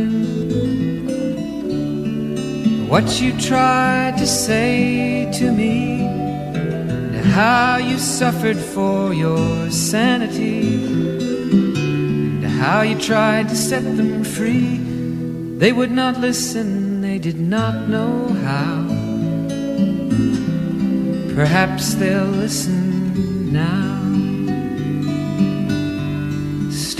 what 2.86 3.18
you 3.18 3.32
tried 3.40 4.18
to 4.18 4.26
say 4.26 5.30
to 5.38 5.50
me, 5.50 6.02
and 7.16 7.24
how 7.24 7.78
you 7.78 7.96
suffered 7.98 8.58
for 8.58 9.14
your 9.14 9.70
sanity, 9.70 10.84
and 10.84 12.44
how 12.44 12.82
you 12.82 12.98
tried 13.00 13.48
to 13.48 13.56
set 13.56 13.84
them 13.96 14.22
free. 14.22 14.76
They 15.56 15.72
would 15.72 15.90
not 15.90 16.20
listen, 16.20 17.00
they 17.00 17.18
did 17.18 17.40
not 17.40 17.88
know 17.88 18.28
how. 18.46 18.86
Perhaps 21.34 21.94
they'll 21.94 22.26
listen 22.26 23.50
now. 23.50 24.09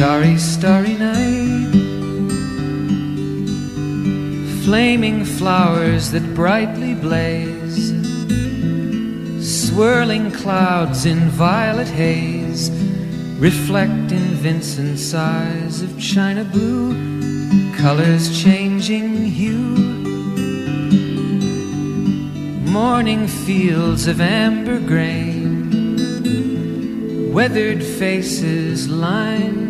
Starry, 0.01 0.39
starry 0.39 0.95
night. 0.95 1.73
Flaming 4.65 5.27
flowers 5.27 6.11
that 6.13 6.35
brightly 6.35 6.95
blaze. 6.95 7.91
Swirling 9.45 10.31
clouds 10.31 11.05
in 11.05 11.29
violet 11.29 11.89
haze. 11.89 12.71
Reflect 13.39 14.11
in 14.11 14.25
Vincent's 14.41 15.13
eyes 15.13 15.83
of 15.83 16.01
china 16.01 16.45
blue. 16.45 16.95
Colors 17.77 18.43
changing 18.43 19.27
hue. 19.27 19.77
Morning 22.73 23.27
fields 23.27 24.07
of 24.07 24.23
amber 24.23 24.81
grain, 24.81 26.01
weathered 27.35 27.85
faces 27.85 28.89
lined 28.89 29.70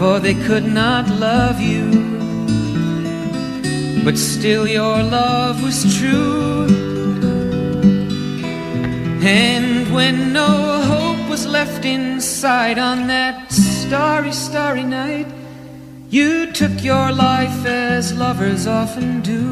for 0.00 0.18
they 0.18 0.32
could 0.32 0.64
not 0.64 1.06
love 1.10 1.60
you. 1.60 1.84
But 4.02 4.16
still, 4.16 4.66
your 4.66 5.02
love 5.02 5.62
was 5.62 5.78
true. 5.98 6.64
And 9.22 9.92
when 9.94 10.32
no 10.32 10.52
hope 10.92 11.28
was 11.28 11.46
left 11.46 11.84
inside 11.84 12.78
on 12.78 13.08
that 13.08 13.52
starry, 13.52 14.32
starry 14.32 14.84
night, 14.84 15.26
you 16.08 16.50
took 16.50 16.82
your 16.82 17.12
life 17.12 17.66
as 17.66 18.14
lovers 18.14 18.66
often 18.66 19.20
do. 19.20 19.44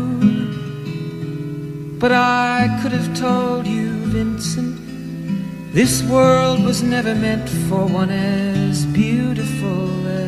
But 1.98 2.12
I 2.12 2.78
could 2.80 2.92
have 2.92 3.14
told 3.14 3.66
you, 3.66 3.90
Vincent, 4.14 4.78
this 5.74 6.02
world 6.04 6.64
was 6.64 6.82
never 6.82 7.14
meant 7.14 7.50
for 7.68 7.84
one 7.84 8.08
as 8.08 8.86
beautiful 8.86 10.06
as 10.06 10.27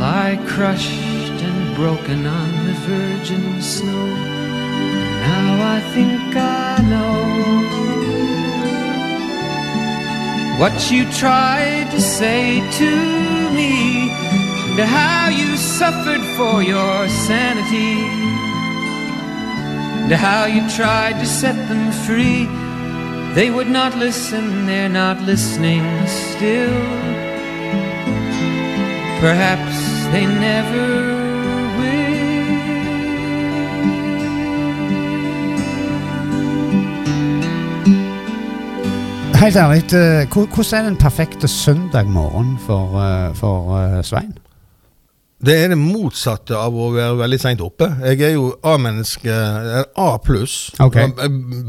lie 0.00 0.38
crushed 0.46 1.38
and 1.48 1.76
broken 1.76 2.26
on 2.26 2.50
the 2.66 2.72
virgin 2.88 3.60
snow. 3.60 4.06
Now 5.26 5.76
I 5.76 5.80
think 5.92 6.34
I 6.34 6.78
know 6.92 7.20
what 10.58 10.90
you 10.90 11.04
tried 11.12 11.90
to 11.90 12.00
say 12.00 12.60
to 12.80 12.90
me, 13.58 14.10
and 14.78 14.88
how 14.88 15.28
you 15.28 15.58
suffered 15.58 16.24
for 16.36 16.62
your 16.62 17.06
sanity, 17.28 17.96
and 20.04 20.12
how 20.12 20.46
you 20.46 20.62
tried 20.70 21.16
to 21.20 21.26
set 21.26 21.56
them 21.68 21.92
free. 22.06 22.46
They 23.34 23.50
would 23.50 23.68
not 23.68 23.94
listen, 23.98 24.64
they're 24.64 24.88
not 25.02 25.20
listening 25.20 25.84
still. 26.06 26.80
Perhaps 29.20 29.89
they 30.12 30.26
never 30.26 30.86
will. 31.78 32.00
Helt 39.40 39.56
ærlig, 39.56 39.84
eh, 39.94 40.28
hvordan 40.28 40.78
er 40.78 40.88
den 40.88 40.96
perfekte 40.96 41.48
søndag 41.48 42.06
morgen 42.06 42.58
for, 42.66 43.00
eh, 43.00 43.34
for 43.36 43.78
eh, 43.78 44.04
Svein? 44.04 44.38
Det 45.46 45.64
er 45.64 45.68
det 45.68 45.78
motsatte 45.78 46.56
av 46.56 46.74
å 46.76 46.90
være 46.92 47.16
veldig 47.16 47.40
seint 47.40 47.60
oppe. 47.60 47.88
Jeg 48.04 48.20
er 48.20 48.34
jo 48.34 48.54
A-menneske, 48.64 49.32
A 49.96 50.16
pluss. 50.24 50.70
Okay. 50.80 51.08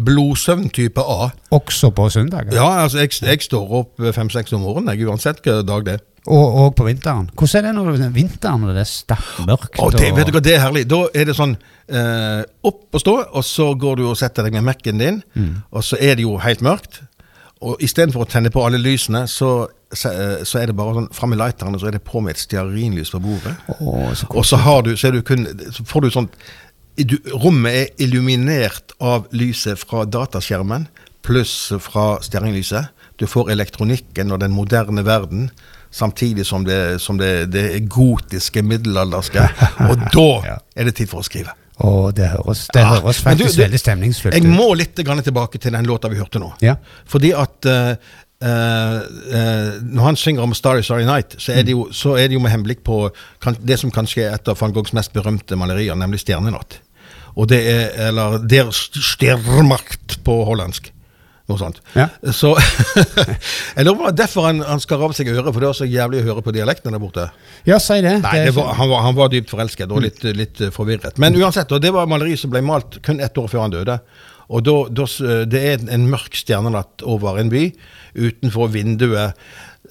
Blodsøvntype 0.06 1.02
A. 1.02 1.30
Også 1.52 1.90
på 1.90 2.10
søndager? 2.10 2.52
Ja, 2.54 2.84
altså 2.84 2.98
jeg, 2.98 3.10
jeg 3.22 3.42
står 3.42 3.72
opp 3.72 4.02
fem-seks 4.16 4.54
om 4.54 4.62
morgenen, 4.62 4.92
jeg, 4.92 5.08
uansett 5.08 5.40
hvilken 5.40 5.68
dag 5.68 5.86
det 5.86 5.94
er. 5.94 6.11
Og, 6.30 6.56
og 6.62 6.76
på 6.78 6.86
vinteren? 6.86 7.30
Hvordan 7.34 7.66
er 7.66 7.72
det 7.72 7.76
når 7.80 7.96
er 8.06 8.12
vinteren 8.14 8.66
og 8.68 8.76
det 8.76 8.84
er 8.84 8.90
sterkt 8.92 9.40
mørkt? 9.48 9.80
Oh, 9.82 9.90
det, 9.90 10.12
og- 10.12 10.18
vet 10.20 10.28
du 10.30 10.36
hva, 10.36 10.42
det 10.46 10.54
er 10.54 10.60
herlig. 10.62 10.84
Da 10.92 11.00
er 11.18 11.26
det 11.26 11.36
sånn 11.38 11.56
eh, 11.90 12.44
opp 12.70 12.94
og 12.94 13.02
stå, 13.02 13.16
og 13.34 13.46
så 13.48 13.72
går 13.74 13.98
du 13.98 14.04
og 14.12 14.18
setter 14.20 14.46
deg 14.46 14.54
med 14.54 14.68
Mac-en 14.68 15.02
din, 15.02 15.22
og 15.72 15.82
så 15.84 15.98
er 15.98 16.20
det 16.20 16.28
jo 16.28 16.36
helt 16.44 16.62
mørkt. 16.62 17.02
Og 17.62 17.82
istedenfor 17.82 18.24
å 18.26 18.30
tenne 18.30 18.50
på 18.54 18.62
alle 18.66 18.78
lysene, 18.82 19.24
så, 19.30 19.68
så, 19.94 20.10
eh, 20.14 20.44
så 20.46 20.62
er 20.62 20.70
det 20.70 20.76
bare 20.78 20.96
sånn 21.00 21.10
fram 21.14 21.34
med 21.34 21.42
lighterne, 21.42 21.78
så 21.82 21.90
er 21.90 21.98
det 21.98 22.04
på 22.06 22.22
med 22.22 22.36
et 22.36 22.42
stearinlys 22.42 23.14
på 23.14 23.22
bordet. 23.22 23.56
Oh, 23.80 24.14
så 24.18 24.30
Og 24.30 24.46
så, 24.46 24.58
har 24.62 24.82
du, 24.86 24.94
så, 24.98 25.12
du 25.14 25.22
kun, 25.26 25.46
så 25.74 25.86
får 25.86 26.06
du 26.06 26.10
sånn 26.14 26.30
du, 27.02 27.18
Rommet 27.34 27.74
er 27.74 28.04
illuminert 28.04 28.94
av 29.02 29.26
lyset 29.34 29.80
fra 29.80 30.04
dataskjermen 30.06 30.86
pluss 31.26 31.72
fra 31.82 32.18
stearinlyset. 32.22 32.90
Du 33.22 33.28
får 33.30 33.52
elektronikken 33.54 34.34
og 34.34 34.42
den 34.42 34.54
moderne 34.54 35.04
verden. 35.06 35.50
Samtidig 35.92 36.46
som 36.48 36.64
det, 36.64 37.02
som 37.04 37.18
det, 37.20 37.52
det 37.52 37.66
gotiske 37.92 38.64
middelalderske. 38.64 39.44
Og 39.90 40.06
da 40.14 40.30
er 40.78 40.88
det 40.88 40.96
tid 41.02 41.12
for 41.12 41.20
å 41.20 41.28
skrive. 41.28 41.52
Og 41.82 42.12
det 42.16 42.28
høres, 42.30 42.68
det 42.74 42.84
høres 42.86 43.22
faktisk 43.24 43.56
du, 43.58 43.62
veldig 43.64 43.80
stemningsfullt 43.80 44.36
Jeg 44.38 44.46
må 44.46 44.68
litt 44.78 44.94
tilbake 44.96 45.58
til 45.62 45.74
den 45.74 45.88
låta 45.90 46.12
vi 46.12 46.20
hørte 46.20 46.42
nå. 46.42 46.52
Ja. 46.62 46.76
Fordi 47.10 47.32
at 47.34 47.66
uh, 47.66 47.96
uh, 48.46 49.00
når 49.82 50.06
han 50.06 50.20
synger 50.20 50.46
om 50.46 50.54
Starry 50.58 50.86
Starry 50.86 51.08
Night, 51.10 51.36
så 51.42 51.56
er 51.56 51.66
det 51.66 51.74
jo, 51.74 51.88
så 51.92 52.16
er 52.20 52.30
det 52.30 52.38
jo 52.38 52.44
med 52.44 52.54
henblikk 52.54 52.84
på 52.86 53.08
det 53.66 53.80
som 53.82 53.94
kanskje 53.94 54.28
er 54.28 54.38
et 54.38 54.52
av 54.52 54.60
van 54.62 54.76
Goghs 54.76 54.94
mest 54.94 55.14
berømte 55.16 55.58
malerier, 55.58 55.98
nemlig 55.98 56.22
Stjernenatt. 56.22 56.82
Og 57.40 57.50
det 57.50 57.62
er, 57.66 57.86
eller 58.10 58.42
Der 58.46 58.70
Stjermakt 58.76 60.20
på 60.26 60.42
hollandsk. 60.46 60.92
Noe 61.52 61.60
sånt. 61.60 61.82
Ja. 61.98 62.08
Så 62.32 62.54
Jeg 63.76 63.86
lurer 63.86 63.98
på 63.98 64.06
om 64.06 64.10
er 64.10 64.18
derfor 64.18 64.48
han, 64.48 64.64
han 64.66 64.82
skar 64.84 65.04
av 65.04 65.16
seg 65.18 65.32
øret, 65.34 65.52
for 65.52 65.60
det 65.60 65.72
var 65.72 65.78
så 65.78 65.90
jævlig 65.90 66.22
å 66.22 66.28
høre 66.30 66.46
på 66.46 66.56
dialekten 66.56 66.96
der 66.96 67.04
borte. 67.04 67.28
Ja, 67.68 67.80
si 67.84 68.00
det. 68.04 68.18
Nei, 68.24 68.36
det 68.48 68.56
var, 68.56 68.74
han, 68.80 68.92
var, 68.92 69.06
han 69.08 69.18
var 69.18 69.32
dypt 69.34 69.52
forelsket 69.52 69.92
og 69.92 70.06
litt, 70.06 70.24
litt 70.38 70.64
eh, 70.64 70.74
forvirret. 70.74 71.20
Men 71.22 71.36
uansett, 71.40 71.72
og 71.76 71.84
det 71.84 71.94
var 71.96 72.10
maleri 72.10 72.38
som 72.40 72.54
ble 72.54 72.64
malt 72.66 73.02
kun 73.06 73.22
ett 73.24 73.38
år 73.38 73.52
før 73.52 73.66
han 73.66 73.76
døde. 73.76 74.00
Og 74.52 74.64
da, 74.68 74.78
da, 74.92 75.08
det 75.48 75.62
er 75.64 75.84
en 75.96 76.10
mørk 76.12 76.36
stjernenatt 76.36 77.06
over 77.08 77.40
en 77.40 77.52
by, 77.52 77.70
utenfor 78.20 78.72
vinduet, 78.74 79.40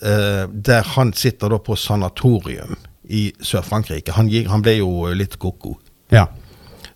eh, 0.03 0.45
der 0.51 0.95
han 0.97 1.15
sitter 1.17 1.53
da 1.53 1.61
på 1.65 1.77
sanatorium 1.81 2.77
i 3.11 3.31
Sør-Frankrike. 3.41 4.15
Han, 4.19 4.29
han 4.53 4.65
ble 4.65 4.79
jo 4.81 4.91
litt 5.17 5.39
koko. 5.41 5.79
Ja. 6.13 6.27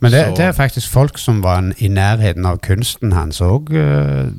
Men 0.01 0.13
det, 0.13 0.23
det 0.37 0.49
er 0.49 0.57
faktisk 0.57 0.91
folk 0.91 1.19
som 1.19 1.43
var 1.45 1.73
i 1.79 1.89
nærheten 1.89 2.47
av 2.47 2.59
kunsten 2.65 3.13
hans 3.13 3.41
òg. 3.45 3.71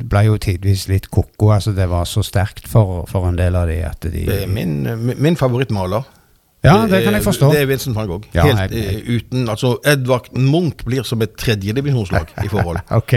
ble 0.09 0.25
jo 0.27 0.37
tidvis 0.37 0.87
litt 0.91 1.09
ko-ko. 1.13 1.51
Altså 1.55 1.73
det 1.75 1.87
var 1.89 2.05
så 2.09 2.23
sterkt 2.25 2.67
for, 2.67 3.05
for 3.09 3.29
en 3.29 3.39
del 3.39 3.55
av 3.55 3.69
de 3.71 3.79
at 3.87 4.09
de 4.11 4.45
min, 4.47 4.83
min 5.17 5.39
favorittmaler. 5.39 6.03
Ja, 6.65 6.75
det 6.89 7.03
kan 7.05 7.13
jeg 7.13 7.23
forstå. 7.23 7.49
Det 7.53 7.61
er 7.61 7.67
Vincent 7.69 7.95
van 7.95 8.07
Gogh. 8.09 8.25
Ja, 8.33 8.43
Helt 8.47 8.59
jeg- 8.59 8.83
jeg- 8.83 8.95
eh, 9.03 9.15
uten 9.19 9.49
Altså, 9.49 9.75
Edvard 9.85 10.27
Munch 10.33 10.83
blir 10.85 11.03
som 11.07 11.21
et 11.21 11.35
tredjedivisjonslag 11.37 12.33
i 12.43 12.47
forhold. 12.51 12.79
Ok. 12.99 13.13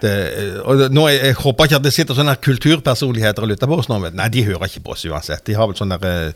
Det, 0.00 0.12
eh, 0.38 0.60
og 0.64 0.78
det, 0.78 0.90
nå, 0.94 1.08
jeg, 1.10 1.20
jeg 1.24 1.34
håper 1.40 1.64
ikke 1.68 1.76
at 1.80 1.82
det 1.88 1.92
sitter 1.92 2.14
sånne 2.14 2.36
kulturpersonligheter 2.44 3.42
og 3.42 3.48
lytter 3.50 3.66
på 3.66 3.78
oss 3.82 3.88
nå. 3.90 3.98
men 4.02 4.14
Nei, 4.18 4.28
de 4.28 4.44
hører 4.46 4.68
ikke 4.68 4.82
på 4.86 4.92
oss 4.94 5.04
uansett. 5.10 5.44
De 5.46 5.54
har 5.58 5.66
vel 5.66 5.74
sånn 5.78 5.90
der 5.96 6.32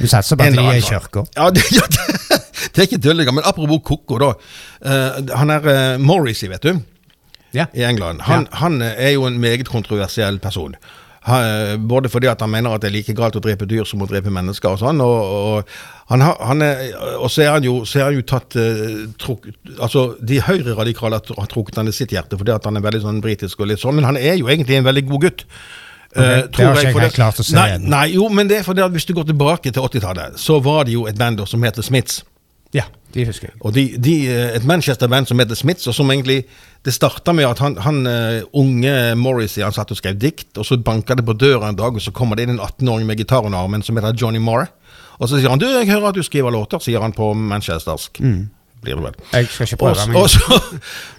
Du 0.00 0.06
satser 0.10 0.36
på 0.36 0.42
at 0.48 0.52
de 0.56 0.64
er 0.64 0.80
i 0.80 0.82
kirka. 0.82 1.24
Ja, 1.36 1.50
det, 1.54 1.62
ja, 1.72 1.86
det, 1.86 2.40
det 2.74 2.82
er 2.82 2.88
ikke 2.88 3.02
tullinger. 3.04 3.32
Men 3.36 3.44
apropos 3.46 3.80
koko, 3.86 4.18
da. 4.18 4.32
Uh, 4.84 5.36
han 5.38 5.50
er 5.54 5.70
uh, 5.70 5.98
Morrissey, 6.02 6.48
vet 6.50 6.62
du 6.66 6.80
Ja. 7.54 7.66
i 7.72 7.84
England. 7.86 8.20
Han, 8.26 8.48
han 8.52 8.80
er 8.82 9.12
jo 9.14 9.26
en 9.28 9.38
meget 9.40 9.68
kontroversiell 9.70 10.40
person. 10.42 10.74
Han, 11.24 11.44
eh, 11.44 11.74
både 11.80 12.10
fordi 12.12 12.28
at 12.28 12.42
han 12.44 12.52
mener 12.52 12.74
at 12.74 12.82
det 12.84 12.90
er 12.90 12.96
like 12.98 13.14
galt 13.16 13.36
å 13.38 13.42
drepe 13.44 13.68
dyr 13.68 13.86
som 13.88 14.02
å 14.04 14.08
drepe 14.10 14.32
mennesker 14.34 14.74
og 14.74 14.82
sånn. 14.82 15.00
Og, 15.00 15.36
og, 15.38 15.76
han, 16.12 16.20
han 16.20 16.64
er, 16.66 16.82
og 17.16 17.30
så 17.32 17.46
er 17.46 17.54
han 17.54 17.64
jo, 17.64 17.78
så 17.88 18.02
er 18.02 18.10
han 18.10 18.18
jo 18.18 18.26
tatt 18.28 18.58
uh, 18.60 19.06
truk, 19.20 19.48
Altså, 19.78 20.10
de 20.20 20.42
høyreradikale 20.44 21.16
har, 21.16 21.38
har 21.38 21.48
trukket 21.48 21.80
han 21.80 21.88
i 21.88 21.96
sitt 21.96 22.12
hjerte 22.12 22.36
fordi 22.40 22.52
at 22.52 22.68
han 22.68 22.76
er 22.76 22.84
veldig 22.84 23.00
sånn 23.06 23.22
britisk 23.24 23.64
og 23.64 23.72
litt 23.72 23.80
sånn, 23.80 23.96
men 23.96 24.08
han 24.10 24.20
er 24.20 24.36
jo 24.36 24.52
egentlig 24.52 24.76
en 24.76 24.86
veldig 24.90 25.06
god 25.08 25.26
gutt. 25.28 25.46
Ok, 25.48 25.80
Eh, 26.14 26.20
det 26.22 26.62
har 26.62 26.78
ikke 26.78 26.92
jeg 26.92 27.02
helt 27.02 27.16
klart 27.16 27.40
å 27.42 27.44
se 27.46 27.56
Nei, 27.56 27.64
igjen. 27.72 27.88
nei, 27.90 28.04
jo, 28.14 28.28
men 28.30 28.46
det 28.50 28.60
er 28.60 28.66
fordi 28.66 28.84
at 28.84 28.92
hvis 28.94 29.06
du 29.08 29.16
går 29.16 29.26
tilbake 29.32 29.72
til 29.74 29.82
80-tallet, 29.82 30.38
så 30.38 30.60
var 30.62 30.86
det 30.86 30.94
jo 30.94 31.08
et 31.10 31.18
band 31.18 31.42
som 31.50 31.62
heter 31.66 31.82
Smiths. 31.82 32.22
Ja, 32.74 32.84
de 33.14 33.24
husker 33.28 33.48
jeg. 33.48 33.56
Og 33.62 33.74
de, 33.74 33.84
de, 34.02 34.14
eh, 34.26 34.56
et 34.56 34.64
Manchester-band 34.66 35.30
som 35.30 35.38
heter 35.38 35.54
Smiths, 35.58 35.86
og 35.86 35.94
som 35.94 36.10
egentlig 36.10 36.44
Det 36.84 36.92
starta 36.92 37.32
med 37.32 37.46
at 37.48 37.58
han, 37.58 37.78
han 37.80 38.06
eh, 38.06 38.42
unge 38.52 39.14
Morrissey 39.16 39.62
han 39.64 39.72
satt 39.72 39.90
og 39.94 39.96
skrev 39.96 40.18
dikt, 40.20 40.50
og 40.58 40.66
så 40.68 40.76
banka 40.76 41.14
det 41.16 41.24
på 41.24 41.32
døra 41.32 41.70
en 41.70 41.78
dag, 41.78 41.94
og 41.94 42.02
så 42.02 42.12
kommer 42.12 42.36
det 42.36 42.44
inn 42.44 42.58
en 42.58 42.60
18-åring 42.60 43.06
med 43.08 43.16
gitar 43.16 43.46
under 43.46 43.58
armen 43.58 43.82
som 43.82 43.96
heter 43.96 44.12
Johnny 44.20 44.38
Marr. 44.38 44.66
Og 45.16 45.28
så 45.28 45.38
sier 45.38 45.48
han 45.48 45.58
'Du, 45.58 45.64
jeg 45.64 45.88
hører 45.88 46.08
at 46.08 46.14
du 46.14 46.22
skriver 46.22 46.50
låter', 46.52 46.82
sier 46.84 47.00
han 47.00 47.12
på 47.12 47.32
manchestersk. 47.32 48.20
Blir 48.82 48.94
det 48.94 49.04
vel. 49.04 49.14
Jeg 49.32 49.46
skal 49.48 49.64
ikke 49.66 49.76
prøve 49.76 50.06
men 50.06 50.16
og 50.16 50.30
så, 50.30 50.60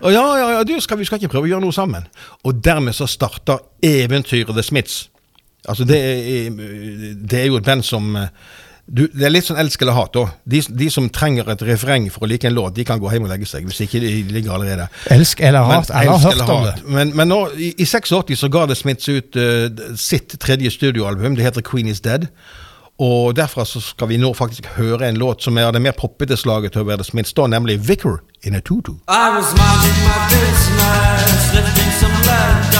og 0.05 0.11
ja, 0.13 0.37
ja, 0.37 0.49
ja, 0.57 0.63
du, 0.63 0.79
skal, 0.79 0.99
vi 0.99 1.05
skal 1.05 1.17
ikke 1.17 1.31
prøve 1.33 1.47
å 1.47 1.51
gjøre 1.55 1.65
noe 1.65 1.73
sammen. 1.73 2.05
Og 2.43 2.61
dermed 2.65 2.93
så 2.93 3.07
starter 3.09 3.57
eventyret 3.81 4.53
The 4.53 4.63
Smiths. 4.63 5.09
Altså, 5.65 5.83
det 5.83 5.97
er, 5.97 6.49
det 7.29 7.39
er 7.39 7.45
jo 7.45 7.57
et 7.57 7.65
band 7.65 7.81
som 7.83 8.15
eh, 8.15 8.27
du, 8.85 9.07
Det 9.09 9.25
er 9.25 9.33
litt 9.33 9.47
sånn 9.47 9.57
elsk 9.57 9.81
eller 9.81 9.97
hat. 9.97 10.13
da. 10.13 10.25
De, 10.45 10.61
de 10.61 10.89
som 10.93 11.07
trenger 11.09 11.47
et 11.49 11.63
refreng 11.65 12.05
for 12.13 12.27
å 12.27 12.29
like 12.29 12.45
en 12.47 12.53
låt, 12.53 12.75
de 12.75 12.85
kan 12.85 13.01
gå 13.01 13.09
hjem 13.11 13.25
og 13.25 13.31
legge 13.33 13.47
seg. 13.49 13.65
Hvis 13.65 13.81
ikke 13.87 14.01
de 14.03 14.11
ligger 14.35 14.57
allerede. 14.57 14.87
Elsk 15.13 15.41
eller 15.41 15.65
hat. 15.71 15.89
Alle 15.89 16.13
har 16.13 16.29
hørt 16.29 16.45
om 16.45 16.67
det. 16.67 16.75
Men, 16.85 17.15
men 17.17 17.31
nå, 17.33 17.39
i, 17.57 17.71
i 17.81 17.87
86 17.89 18.37
så 18.43 18.51
ga 18.53 18.67
The 18.69 18.77
Smiths 18.77 19.09
ut 19.09 19.39
uh, 19.41 19.97
sitt 19.97 20.37
tredje 20.41 20.71
studioalbum. 20.75 21.35
Det 21.37 21.47
heter 21.47 21.65
Queen 21.65 21.89
Is 21.89 22.03
Dead. 22.05 22.29
Og 23.01 23.33
derfra 23.35 23.65
så 23.67 23.81
skal 23.83 24.07
vi 24.07 24.17
nå 24.21 24.31
faktisk 24.37 24.69
høre 24.77 25.09
en 25.09 25.17
låt 25.19 25.43
som 25.43 25.57
er 25.57 25.67
av 25.67 25.73
det 25.75 25.81
mer 25.83 25.97
poppete 25.97 26.37
slaget 26.39 26.77
til 26.77 26.85
å 26.85 26.87
være 26.87 27.03
The 27.03 27.09
Smiths, 27.09 27.33
da, 27.35 27.49
nemlig 27.51 27.81
Vicar 27.89 28.21
in 28.43 28.55
a 28.55 28.61
Tutu. 28.61 28.93
I 29.09 29.35
was 29.35 29.51
minding 29.57 29.99
my 30.05 30.21
business, 30.31 31.53
lifting 31.57 31.91
some 31.99 32.15
lead 32.29 32.74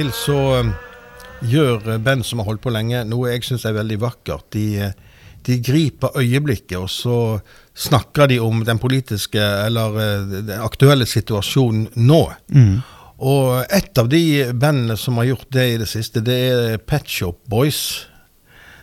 til 0.00 0.12
så 0.16 0.38
um, 0.62 0.70
gjør 1.44 1.98
band 2.00 2.24
som 2.24 2.40
har 2.40 2.48
holdt 2.48 2.62
på 2.64 2.72
lenge, 2.72 3.02
noe 3.08 3.34
jeg 3.34 3.44
syns 3.44 3.66
er 3.68 3.76
veldig 3.76 3.98
vakkert. 4.00 4.46
De, 4.54 4.86
uh, 4.86 5.26
de 5.44 5.58
griper 5.64 6.16
øyeblikket, 6.20 6.78
og 6.78 6.88
så 6.92 7.16
snakker 7.76 8.30
de 8.30 8.38
om 8.40 8.62
den 8.64 8.80
politiske 8.80 9.40
eller 9.40 9.98
uh, 9.98 10.32
den 10.38 10.56
aktuelle 10.56 11.08
situasjonen 11.08 11.90
nå. 12.00 12.22
Og 13.20 13.74
et 13.76 14.00
av 14.00 14.08
de 14.08 14.22
bandene 14.56 14.96
som 14.96 15.20
har 15.20 15.28
gjort 15.34 15.50
det 15.52 15.66
i 15.74 15.78
det 15.82 15.90
siste, 15.90 16.22
det 16.24 16.38
er 16.48 16.80
Pet 16.80 17.04
Shop 17.04 17.42
Boys. 17.52 18.06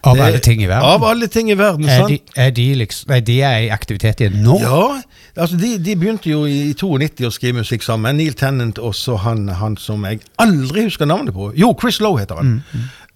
Av 0.01 0.19
alle 0.21 0.39
ting 0.43 0.61
i 0.63 0.67
verden. 0.69 0.89
Av 0.89 1.03
alle 1.03 1.27
ting 1.31 1.51
i 1.51 1.57
verden, 1.57 1.87
Er 1.89 2.05
de, 2.07 2.19
er 2.35 2.51
de 2.51 2.67
liksom 2.83 3.11
Nei, 3.11 3.21
de 3.25 3.39
er 3.41 3.57
i 3.65 3.71
aktivitet 3.73 4.21
igjen 4.21 4.41
nå? 4.43 4.59
Ja, 4.61 5.01
altså 5.35 5.57
de, 5.59 5.73
de 5.81 5.95
begynte 5.97 6.29
jo 6.29 6.45
i 6.49 6.73
92 6.77 7.27
å 7.27 7.33
skrive 7.33 7.63
musikk 7.63 7.85
sammen. 7.85 8.19
Neil 8.19 8.37
Tennant 8.37 8.79
og 8.79 8.95
så 8.97 9.17
han, 9.23 9.47
han 9.61 9.77
som 9.81 10.05
jeg 10.07 10.21
aldri 10.41 10.87
husker 10.87 11.09
navnet 11.09 11.35
på. 11.35 11.51
Jo, 11.57 11.73
Chris 11.79 12.01
Lowe 12.03 12.21
heter 12.21 12.41
han. 12.41 12.57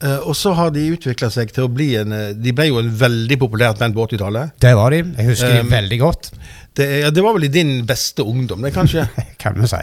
Eh, 0.02 0.18
og 0.26 0.34
så 0.38 0.56
har 0.58 0.72
de 0.74 0.82
utvikla 0.96 1.30
seg 1.30 1.52
til 1.54 1.68
å 1.68 1.70
bli 1.70 1.92
en 2.00 2.14
eh, 2.16 2.30
De 2.34 2.54
ble 2.58 2.72
jo 2.72 2.80
en 2.82 2.90
veldig 2.90 3.38
populært 3.42 3.82
band 3.82 3.94
på 3.94 4.08
80-tallet. 4.08 4.56
Det 4.64 4.74
var 4.78 4.96
de. 4.96 5.04
Jeg 5.06 5.30
husker 5.30 5.52
Um, 5.52 5.68
de 5.68 5.76
veldig 5.76 5.98
godt, 6.00 6.30
Det, 6.78 6.86
ja, 7.04 7.10
det 7.12 7.24
var 7.26 7.36
vel 7.36 7.46
i 7.46 7.52
din 7.52 7.82
beste 7.86 8.24
ungdom, 8.24 8.62
det, 8.64 8.72
kanskje? 8.74 9.04
kan 9.42 9.58
vi 9.60 9.68
si. 9.70 9.82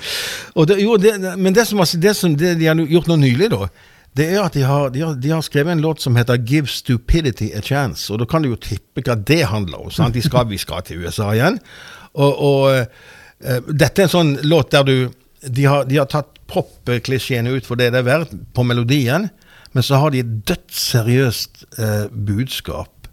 det, 0.68 0.76
jo, 0.82 0.96
det, 1.00 1.14
men 1.40 1.56
det 1.56 1.64
som, 1.66 1.80
det 1.80 2.14
som 2.16 2.36
det 2.36 2.58
de 2.60 2.68
har 2.68 2.82
gjort 2.84 3.08
nå 3.08 3.16
nylig, 3.22 3.48
da, 3.54 3.70
det 4.18 4.26
er 4.26 4.40
at 4.42 4.56
de 4.56 4.62
har, 4.66 4.90
de, 4.90 5.04
har, 5.04 5.14
de 5.14 5.30
har 5.30 5.42
skrevet 5.46 5.72
en 5.72 5.82
låt 5.84 6.00
som 6.02 6.16
heter 6.16 6.34
'Give 6.34 6.66
Stupidity 6.66 7.52
a 7.54 7.60
Chance'. 7.60 8.10
Og 8.12 8.18
da 8.18 8.24
kan 8.24 8.42
du 8.42 8.50
jo 8.50 8.56
tippe 8.56 9.04
hva 9.06 9.14
det 9.14 9.44
handler 9.46 9.86
om. 9.86 9.90
Sant? 9.90 10.14
De 10.14 10.22
skal, 10.22 10.48
vi 10.50 10.58
skal 10.58 10.82
til 10.82 11.04
USA 11.04 11.30
igjen. 11.32 11.60
Og, 12.14 12.42
og 12.42 12.86
uh, 13.46 13.60
dette 13.70 14.02
er 14.02 14.08
en 14.08 14.16
sånn 14.16 14.36
låt 14.42 14.72
der 14.72 14.84
du 14.84 15.10
De 15.40 15.64
har, 15.64 15.86
de 15.88 15.96
har 15.96 16.04
tatt 16.04 16.36
pop-klisjeene 16.52 17.54
ut 17.56 17.64
for 17.64 17.80
det 17.80 17.94
det 17.94 18.02
er 18.02 18.04
verdt, 18.04 18.34
på 18.52 18.60
melodien, 18.60 19.30
men 19.72 19.82
så 19.82 19.96
har 19.96 20.10
de 20.12 20.20
et 20.20 20.34
dødsseriøst 20.44 21.62
uh, 21.78 22.10
budskap. 22.12 23.08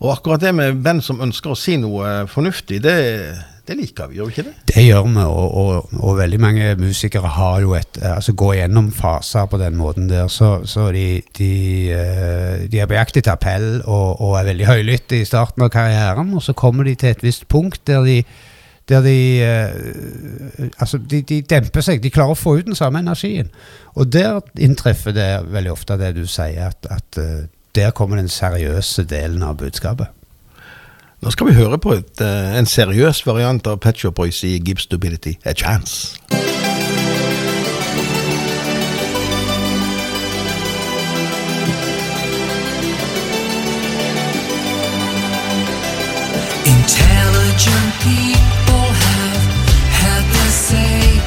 Og 0.00 0.10
akkurat 0.16 0.42
det 0.42 0.50
med 0.58 0.80
hvem 0.82 0.98
som 0.98 1.22
ønsker 1.22 1.52
å 1.52 1.58
si 1.58 1.76
noe 1.78 2.26
fornuftig, 2.26 2.80
det, 2.82 2.96
det 3.68 3.76
liker 3.76 4.08
vi, 4.08 4.16
gjør 4.16 4.28
vi 4.28 4.34
ikke 4.34 4.44
det? 4.46 4.54
Det 4.70 4.82
gjør 4.86 5.06
vi, 5.06 5.24
og, 5.28 5.54
og, 5.60 5.94
og 6.00 6.16
veldig 6.18 6.40
mange 6.40 6.68
musikere 6.80 7.30
har 7.36 7.60
jo 7.64 7.74
et 7.76 8.00
eh, 8.00 8.14
Altså 8.14 8.32
går 8.38 8.54
gjennom 8.62 8.90
faser 8.94 9.48
på 9.50 9.60
den 9.60 9.76
måten 9.76 10.08
der. 10.08 10.28
Så, 10.32 10.62
så 10.64 10.88
de, 10.94 11.20
de, 11.38 11.50
eh, 11.92 12.64
de 12.70 12.80
er 12.80 12.88
på 12.88 12.96
jakt 12.96 13.20
etter 13.20 13.34
appell 13.34 13.82
og, 13.84 14.20
og 14.24 14.38
er 14.38 14.48
veldig 14.48 14.68
høylytte 14.70 15.20
i 15.20 15.28
starten 15.28 15.66
av 15.66 15.72
karrieren, 15.74 16.32
og 16.34 16.44
så 16.44 16.56
kommer 16.56 16.88
de 16.88 16.96
til 16.98 17.12
et 17.12 17.24
visst 17.26 17.48
punkt 17.52 17.84
der 17.88 18.06
de 18.06 18.22
der 18.88 19.04
de 19.04 19.18
eh, 19.44 20.70
Altså, 20.80 20.98
de, 20.98 21.20
de 21.28 21.42
demper 21.44 21.84
seg. 21.84 22.00
De 22.00 22.12
klarer 22.12 22.32
å 22.32 22.38
få 22.38 22.56
ut 22.58 22.66
den 22.70 22.78
samme 22.78 23.02
energien. 23.04 23.50
Og 24.00 24.08
der 24.12 24.40
inntreffer 24.56 25.12
det 25.12 25.28
veldig 25.52 25.74
ofte 25.74 25.98
det 26.00 26.14
du 26.16 26.24
sier, 26.24 26.72
at, 26.72 26.88
at 26.88 27.18
der 27.76 27.92
kommer 27.92 28.16
den 28.16 28.30
seriøse 28.32 29.04
delen 29.10 29.44
av 29.44 29.58
budskapet. 29.60 30.08
Nå 31.20 31.30
skal 31.30 31.46
vi 31.46 31.52
høre 31.52 31.78
på 31.78 31.92
et, 31.92 32.20
eh, 32.20 32.58
en 32.58 32.66
seriøs 32.66 33.26
variant 33.26 33.66
av 33.66 33.80
Pet 33.82 33.98
Shop 33.98 34.14
Boys 34.14 34.44
i 34.44 34.58
Give 34.58 34.78
Stupidity 34.78 35.38
a 35.44 35.52
Chance. 35.52 36.18
People 48.00 48.86
have 49.04 49.42
had 50.00 50.22
their 50.32 50.50
say. 50.50 51.20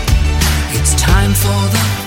It's 0.74 0.96
time 0.96 1.34
for 1.34 1.62
the 1.74 2.01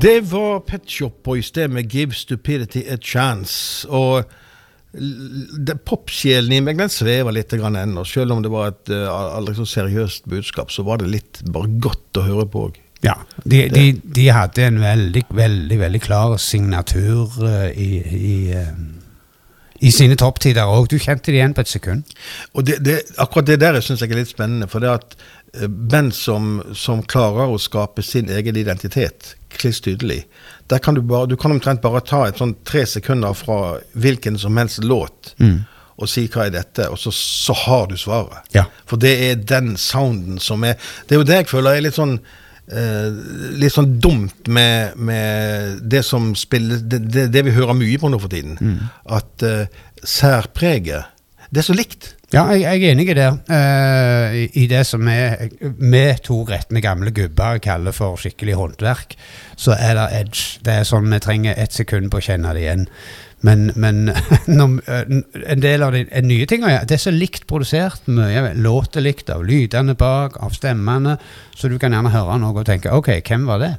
Det 0.00 0.20
var 0.32 0.60
Pet 0.60 0.86
Shop 0.88 1.22
Boys 1.24 1.50
det 1.50 1.68
med 1.70 1.90
'Give 1.92 2.14
Stupidity 2.14 2.82
a 2.88 2.96
Chance'. 2.96 3.88
Og 3.88 4.24
popsjelen 5.84 6.52
i 6.52 6.60
meg 6.60 6.78
den 6.78 6.90
svever 6.90 7.34
litt 7.34 7.52
ennå. 7.52 8.04
Selv 8.04 8.32
om 8.32 8.42
det 8.42 8.50
var 8.50 8.72
et 8.72 8.90
uh, 8.90 9.36
aldri 9.36 9.54
så 9.54 9.66
seriøst 9.68 10.28
budskap, 10.28 10.70
så 10.70 10.82
var 10.82 10.98
det 10.98 11.10
litt 11.10 11.42
bare 11.52 11.70
godt 11.80 12.18
å 12.18 12.26
høre 12.26 12.46
på 12.50 12.64
òg. 12.68 12.80
Ja, 13.02 13.14
de, 13.44 13.68
de, 13.72 13.84
de 14.02 14.26
hadde 14.28 14.66
en 14.66 14.80
veldig, 14.80 15.22
veldig 15.32 15.78
veldig 15.80 16.00
klar 16.04 16.34
signatur 16.36 17.32
eh, 17.48 17.70
i, 17.72 17.88
i, 17.96 18.34
eh, 18.52 18.74
i 19.80 19.92
sine 19.94 20.18
topptider 20.20 20.68
òg. 20.68 20.90
Du 20.92 20.98
kjente 21.00 21.30
det 21.30 21.38
igjen 21.38 21.54
på 21.56 21.64
et 21.64 21.70
sekund. 21.70 22.12
Og 22.52 22.66
det, 22.68 22.76
det, 22.84 22.98
akkurat 23.16 23.48
det 23.48 23.56
der 23.62 23.80
syns 23.80 24.04
jeg 24.04 24.12
er 24.12 24.20
litt 24.20 24.32
spennende. 24.34 24.68
For 24.68 24.84
det 24.84 24.92
at 24.92 25.16
eh, 25.54 25.66
band 25.68 26.14
som, 26.14 26.62
som 26.74 27.02
klarer 27.02 27.50
å 27.50 27.58
skape 27.60 28.02
sin 28.02 28.30
egen 28.30 28.56
identitet 28.56 29.34
kliss 29.50 29.80
tydelig 29.82 30.24
der 30.70 30.78
kan 30.78 30.94
du, 30.94 31.02
bare, 31.02 31.26
du 31.26 31.36
kan 31.36 31.52
omtrent 31.52 31.82
bare 31.82 32.02
ta 32.06 32.22
et 32.28 32.38
sånn 32.38 32.54
tre 32.66 32.84
sekunder 32.86 33.34
fra 33.34 33.80
hvilken 33.98 34.38
som 34.38 34.56
helst 34.60 34.84
låt 34.86 35.34
og 36.00 36.08
si 36.08 36.26
hva 36.32 36.46
er 36.46 36.54
dette, 36.54 36.86
og 36.88 36.98
så, 36.98 37.12
så 37.12 37.52
har 37.66 37.88
du 37.90 37.96
svaret. 38.00 38.46
Ja. 38.56 38.64
For 38.88 39.00
det 39.00 39.10
er 39.26 39.42
den 39.44 39.74
sounden 39.76 40.38
som 40.40 40.64
er 40.64 40.78
Det 41.06 41.16
er 41.16 41.20
jo 41.20 41.26
det 41.28 41.40
jeg 41.42 41.50
føler 41.50 41.76
er 41.76 41.84
litt 41.84 41.98
sånn 41.98 42.14
eh, 42.72 43.10
litt 43.60 43.74
sånn 43.74 43.98
dumt 44.00 44.48
med, 44.48 44.96
med 44.96 45.82
det 45.82 46.04
som 46.06 46.32
spiller 46.38 46.80
det, 46.80 47.02
det, 47.10 47.26
det 47.34 47.44
vi 47.44 47.56
hører 47.56 47.76
mye 47.76 48.00
på 48.00 48.08
nå 48.08 48.20
for 48.22 48.32
tiden. 48.32 48.56
At 49.04 49.44
eh, 49.44 49.66
særpreget 50.00 51.16
det 51.50 51.64
er 51.64 51.66
så 51.66 51.74
likt. 51.74 52.12
Ja, 52.30 52.44
jeg, 52.54 52.62
jeg 52.62 52.84
er 52.84 52.92
enig 52.94 53.08
i 53.10 53.14
det. 53.18 53.30
Uh, 53.50 54.34
i, 54.38 54.44
I 54.62 54.66
det 54.70 54.84
som 54.86 55.02
vi 55.02 56.02
to 56.22 56.36
retne 56.46 56.82
gamle 56.84 57.10
gubber 57.14 57.58
kaller 57.62 57.94
for 57.96 58.20
skikkelig 58.20 58.54
håndverk, 58.54 59.16
så 59.58 59.74
er 59.74 59.98
det 59.98 60.06
edge. 60.20 60.60
Det 60.62 60.76
er 60.78 60.86
sånn 60.86 61.10
vi 61.10 61.18
trenger 61.22 61.58
ett 61.58 61.74
sekund 61.74 62.12
på 62.12 62.20
å 62.20 62.24
kjenne 62.28 62.54
det 62.54 62.62
igjen. 62.62 62.86
Men, 63.42 63.70
men 63.74 64.12
når, 64.58 64.78
eh, 64.86 65.12
en 65.54 65.62
del 65.64 65.82
av 65.82 65.94
de 65.96 66.02
nye 66.26 66.44
tingene 66.44 66.82
Det 66.84 66.98
er 66.98 67.02
så 67.02 67.12
likt 67.14 67.46
produsert. 67.50 68.06
Mye 68.12 68.52
låter 68.54 69.02
likt 69.02 69.32
av 69.32 69.42
lydene 69.48 69.96
bak, 69.98 70.38
av 70.44 70.54
stemmene. 70.54 71.16
Så 71.56 71.72
du 71.72 71.78
kan 71.82 71.96
gjerne 71.96 72.14
høre 72.14 72.38
noe 72.38 72.54
og 72.54 72.68
tenke 72.68 72.92
OK, 72.94 73.14
hvem 73.26 73.48
var 73.48 73.64
det? 73.64 73.74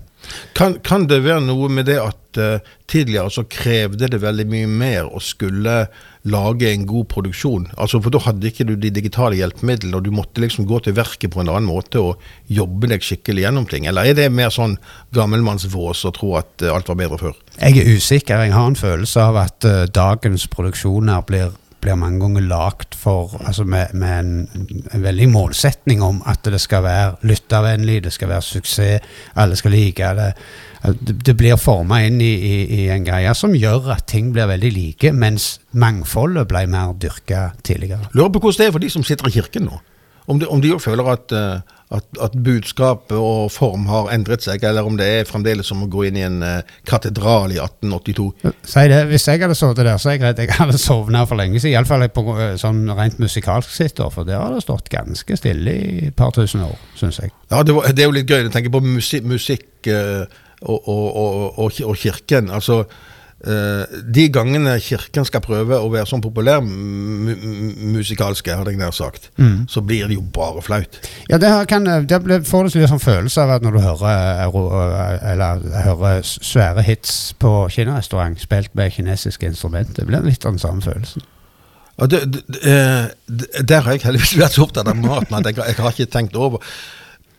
Kan, 0.58 0.76
kan 0.86 1.08
det 1.10 1.24
være 1.24 1.42
noe 1.46 1.70
med 1.74 1.88
det 1.90 1.98
at 2.02 2.42
uh, 2.42 2.74
tidligere 2.92 3.32
så 3.34 3.48
krevde 3.50 4.10
det 4.12 4.20
veldig 4.22 4.46
mye 4.50 4.68
mer 4.70 5.08
å 5.10 5.22
skulle 5.24 5.86
lage 6.24 6.70
en 6.70 6.86
god 6.86 7.08
produksjon? 7.10 7.68
Altså 7.82 8.02
For 8.02 8.14
da 8.14 8.22
hadde 8.26 8.50
ikke 8.52 8.68
du 8.70 8.76
de 8.76 8.92
digitale 8.94 9.40
hjelpemidlene, 9.40 9.98
og 9.98 10.06
du 10.06 10.12
måtte 10.14 10.44
liksom 10.44 10.68
gå 10.70 10.82
til 10.86 10.96
verket 10.98 11.34
på 11.34 11.42
en 11.42 11.50
annen 11.50 11.70
måte 11.70 12.02
og 12.02 12.22
jobbe 12.52 12.92
deg 12.92 13.06
skikkelig 13.06 13.48
gjennom 13.48 13.66
ting? 13.70 13.88
Eller 13.90 14.12
er 14.12 14.18
det 14.18 14.30
mer 14.34 14.54
sånn 14.54 14.78
gammelmannsvås 15.16 16.06
å 16.10 16.14
tro 16.16 16.36
at 16.42 16.66
eh, 16.66 16.74
alt 16.74 16.92
var 16.92 17.00
bedre 17.02 17.22
før? 17.22 17.42
Jeg 17.58 17.82
er 17.82 17.98
usikker. 17.98 18.46
Jeg 18.46 18.56
har 18.56 18.70
en 18.70 18.80
følelse 18.80 19.28
av 19.32 19.42
at 19.42 19.68
uh, 19.68 19.84
dagens 19.90 20.46
produksjoner 20.54 21.26
blir, 21.28 21.56
blir 21.82 22.00
mange 22.00 22.22
ganger 22.22 22.46
lagt 22.50 22.98
for 22.98 23.34
altså 23.42 23.66
med, 23.66 23.96
med 23.98 24.18
en, 24.20 24.82
en 24.94 25.06
veldig 25.06 25.30
målsetning 25.34 26.04
om 26.06 26.22
at 26.30 26.46
det 26.46 26.62
skal 26.62 26.86
være 26.86 27.32
lyttervennlig, 27.32 28.04
det 28.06 28.14
skal 28.14 28.36
være 28.36 28.46
suksess, 28.46 29.16
alle 29.42 29.58
skal 29.58 29.74
like 29.74 30.14
det. 30.22 30.34
Det, 30.82 31.36
blir 31.38 31.60
forma 31.62 32.00
inn 32.08 32.18
i, 32.22 32.32
i, 32.34 32.56
i 32.80 32.86
en 32.90 33.06
greie 33.06 33.34
som 33.38 33.54
gjør 33.54 33.92
at 33.94 34.08
ting 34.10 34.32
blir 34.34 34.50
veldig 34.50 34.72
like, 34.74 35.12
mens 35.14 35.60
mangfoldet 35.78 36.50
ble 36.50 36.66
mer 36.72 36.96
dyrka 36.98 37.52
tidligere. 37.62 38.10
Lurer 38.18 38.34
på 38.34 38.42
hvordan 38.42 38.64
det 38.64 38.68
er 38.68 38.76
for 38.78 38.84
de 38.86 38.90
som 38.90 39.06
sitter 39.06 39.30
i 39.30 39.36
kirken 39.36 39.70
nå. 39.70 39.78
Om 40.26 40.40
de, 40.40 40.48
om 40.48 40.62
de 40.62 40.72
føler 40.80 41.08
at, 41.12 41.34
eh, 41.34 41.78
at, 41.92 42.06
at 42.22 42.36
budskapet 42.46 43.18
og 43.18 43.52
form 43.52 43.88
har 43.90 44.12
endret 44.14 44.46
seg, 44.46 44.64
eller 44.64 44.86
om 44.86 44.98
det 44.98 45.08
er 45.10 45.30
fremdeles 45.30 45.68
som 45.68 45.82
å 45.84 45.90
gå 45.92 46.06
inn 46.08 46.20
i 46.20 46.26
en 46.26 46.42
eh, 46.46 46.76
katedral 46.88 47.54
i 47.54 47.58
1882. 47.62 48.28
Si 48.64 48.86
det, 48.92 49.02
Hvis 49.10 49.28
jeg 49.28 49.42
hadde 49.42 49.58
sittet 49.58 49.86
der, 49.86 49.98
så 50.02 50.12
er 50.12 50.18
jeg 50.18 50.24
redd 50.24 50.44
jeg 50.44 50.54
hadde 50.60 50.78
sovna 50.82 51.26
for 51.30 51.42
lenge 51.42 51.60
siden. 51.60 51.80
Iallfall 51.80 52.06
eh, 52.08 52.54
sånn 52.62 52.86
rent 52.98 53.20
musikalsk 53.22 53.74
sett, 53.74 54.02
for 54.14 54.28
der 54.28 54.40
har 54.40 54.54
det 54.54 54.64
stått 54.66 54.90
ganske 54.94 55.38
stille 55.42 55.74
i 55.74 56.06
et 56.12 56.18
par 56.18 56.34
tusen 56.38 56.64
år, 56.68 56.78
syns 57.00 57.20
jeg. 57.24 57.34
Ja, 57.52 57.66
det, 57.66 57.76
var, 57.76 57.90
det 57.90 58.06
er 58.06 58.12
jo 58.12 58.16
litt 58.16 58.30
gøy. 58.30 58.46
å 58.48 58.54
tenke 58.54 58.74
på 58.74 58.84
musikk, 58.86 59.28
musikk 59.28 59.92
og, 60.62 60.88
og, 60.88 61.16
og, 61.18 61.58
og, 61.60 61.96
kirken. 61.98 62.50
Altså, 62.54 62.84
eh, 63.46 63.96
de 64.14 64.28
gangene 64.30 64.76
kirken 64.84 65.26
skal 65.26 65.42
prøve 65.42 65.80
å 65.82 65.90
være 65.90 66.06
sånn 66.10 66.22
populær 66.22 66.62
mu 66.62 66.76
mu- 67.26 67.36
hadde 68.60 68.72
jeg 68.76 68.80
nær 68.82 68.94
sagt, 68.94 69.30
så 69.68 69.82
blir 69.82 70.08
det 70.08 70.16
jo 70.20 70.22
bare 70.36 70.62
flaut. 70.62 71.00
Ja, 71.30 71.38
det, 71.42 71.50
kan, 71.72 71.86
det 71.86 72.22
ble- 72.24 72.42
får 72.46 72.70
du 72.70 72.80
en 72.84 72.94
sånn 72.94 73.02
følelse 73.04 73.42
av 73.42 73.56
at 73.58 73.66
når 73.66 73.78
du 73.78 73.82
hører, 73.88 74.08
eh, 74.14 74.46
eller, 75.34 75.66
hører 75.90 76.22
svære 76.24 76.86
hits 76.86 77.34
på 77.42 77.68
kinarestaurant 77.74 78.40
spilt 78.42 78.74
med 78.78 78.94
kinesiske 78.94 79.50
instrumenter, 79.50 80.02
det 80.04 80.08
blir 80.12 80.22
litt 80.30 80.46
av 80.46 80.54
den 80.58 80.62
samme 80.62 80.82
følelsen. 80.86 81.26
Ja, 82.00 82.06
det, 82.08 82.22
det, 82.32 82.62
eh, 82.66 83.08
det- 83.30 83.66
der 83.68 83.82
har 83.86 83.92
jeg 83.98 84.02
heldigvis 84.06 84.38
vært 84.40 84.56
så 84.56 84.64
opptatt 84.66 84.88
av 84.88 84.96
maten 84.98 85.36
at 85.38 85.46
jeg, 85.50 85.58
jeg 85.58 85.76
har 85.82 85.92
ikke 85.92 86.10
tenkt 86.14 86.36
over. 86.40 86.62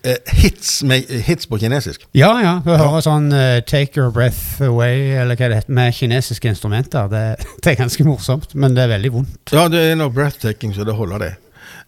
Eh, 0.05 0.19
hits, 0.35 0.83
med, 0.83 1.07
hits 1.07 1.47
på 1.47 1.59
kinesisk. 1.63 2.09
Ja, 2.13 2.33
ja. 2.43 2.57
Du 2.65 2.73
hører 2.75 3.05
sånn 3.05 3.29
uh, 3.31 3.61
'Take 3.63 4.01
Your 4.01 4.11
Breath 4.11 4.59
Away' 4.67 5.15
eller 5.15 5.39
hva 5.39 5.51
det 5.53 5.61
heter, 5.61 5.77
med 5.79 5.95
kinesiske 5.95 6.51
instrumenter. 6.51 7.07
Det, 7.13 7.23
det 7.63 7.75
er 7.75 7.79
ganske 7.85 8.07
morsomt, 8.07 8.57
men 8.59 8.75
det 8.75 8.83
er 8.83 8.97
veldig 8.97 9.13
vondt. 9.15 9.55
Ja, 9.55 9.69
det 9.71 9.85
er 9.93 9.97
noe 10.01 10.11
breathtaking, 10.11 10.75
så 10.75 10.89
det 10.89 10.99
holder 10.99 11.23
det. 11.23 11.33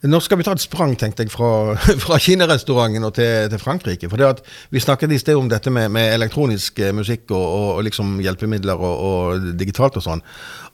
Nå 0.07 0.21
skal 0.21 0.39
vi 0.39 0.45
ta 0.47 0.53
et 0.55 0.63
sprang, 0.63 0.95
tenkte 1.01 1.25
jeg, 1.25 1.33
fra, 1.33 1.75
fra 2.05 2.19
kinarestauranten 2.23 3.07
og 3.09 3.15
til, 3.17 3.49
til 3.51 3.63
Frankrike. 3.63 4.11
For 4.13 4.21
det 4.21 4.31
at 4.31 4.43
vi 4.71 4.83
snakket 4.85 5.15
i 5.15 5.19
sted 5.19 5.39
om 5.41 5.49
dette 5.51 5.73
med, 5.75 5.91
med 5.95 6.13
elektronisk 6.15 6.79
eh, 6.85 6.95
musikk 6.95 7.33
og, 7.33 7.45
og, 7.45 7.71
og 7.79 7.87
liksom 7.89 8.19
hjelpemidler 8.23 8.79
og, 8.79 9.07
og 9.09 9.49
digitalt 9.59 9.99
og 9.99 10.05
sånn. 10.05 10.23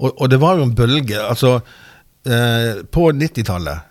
Og, 0.00 0.26
det 0.28 0.40
var 0.42 0.58
jo 0.58 0.66
en 0.66 0.74
bølge. 0.76 1.20
Altså, 1.22 1.60
eh, 2.26 2.82
på 2.90 3.10
90-tallet 3.16 3.76
eh, 3.76 3.86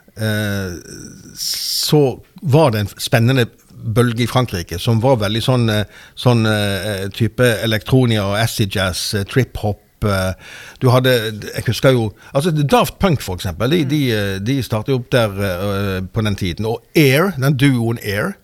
så 1.39 1.99
var 2.41 2.71
det 2.71 2.79
en 2.83 2.93
spennende 2.99 3.45
bølge 3.79 4.23
i 4.23 4.27
Frankrike 4.29 4.79
som 4.79 4.99
var 5.03 5.19
veldig 5.23 5.41
sånn, 5.43 5.69
eh, 5.71 5.85
sånn 6.19 6.45
eh, 6.49 7.05
type 7.15 7.45
elektronia 7.63 8.25
og 8.27 8.39
acid 8.39 8.75
jazz, 8.75 9.13
eh, 9.15 9.23
trip-hop. 9.23 9.79
eh, 10.03 10.33
Du 10.79 10.89
hadde 10.89 11.09
Jeg 11.55 11.63
husker 11.67 11.91
jo 11.91 12.13
altså 12.33 12.51
Daft 12.51 12.99
Punk, 12.99 13.21
for 13.21 13.35
eksempel. 13.35 13.69
De, 13.69 13.83
de, 13.85 14.11
eh, 14.11 14.39
de 14.39 14.61
startet 14.63 14.95
opp 14.95 15.09
der 15.11 15.29
uh, 15.29 16.01
på 16.01 16.21
den 16.21 16.35
tiden. 16.35 16.65
Og 16.65 16.81
Air, 16.95 17.33
den 17.37 17.57
duoen 17.57 17.99
Air, 18.03 18.37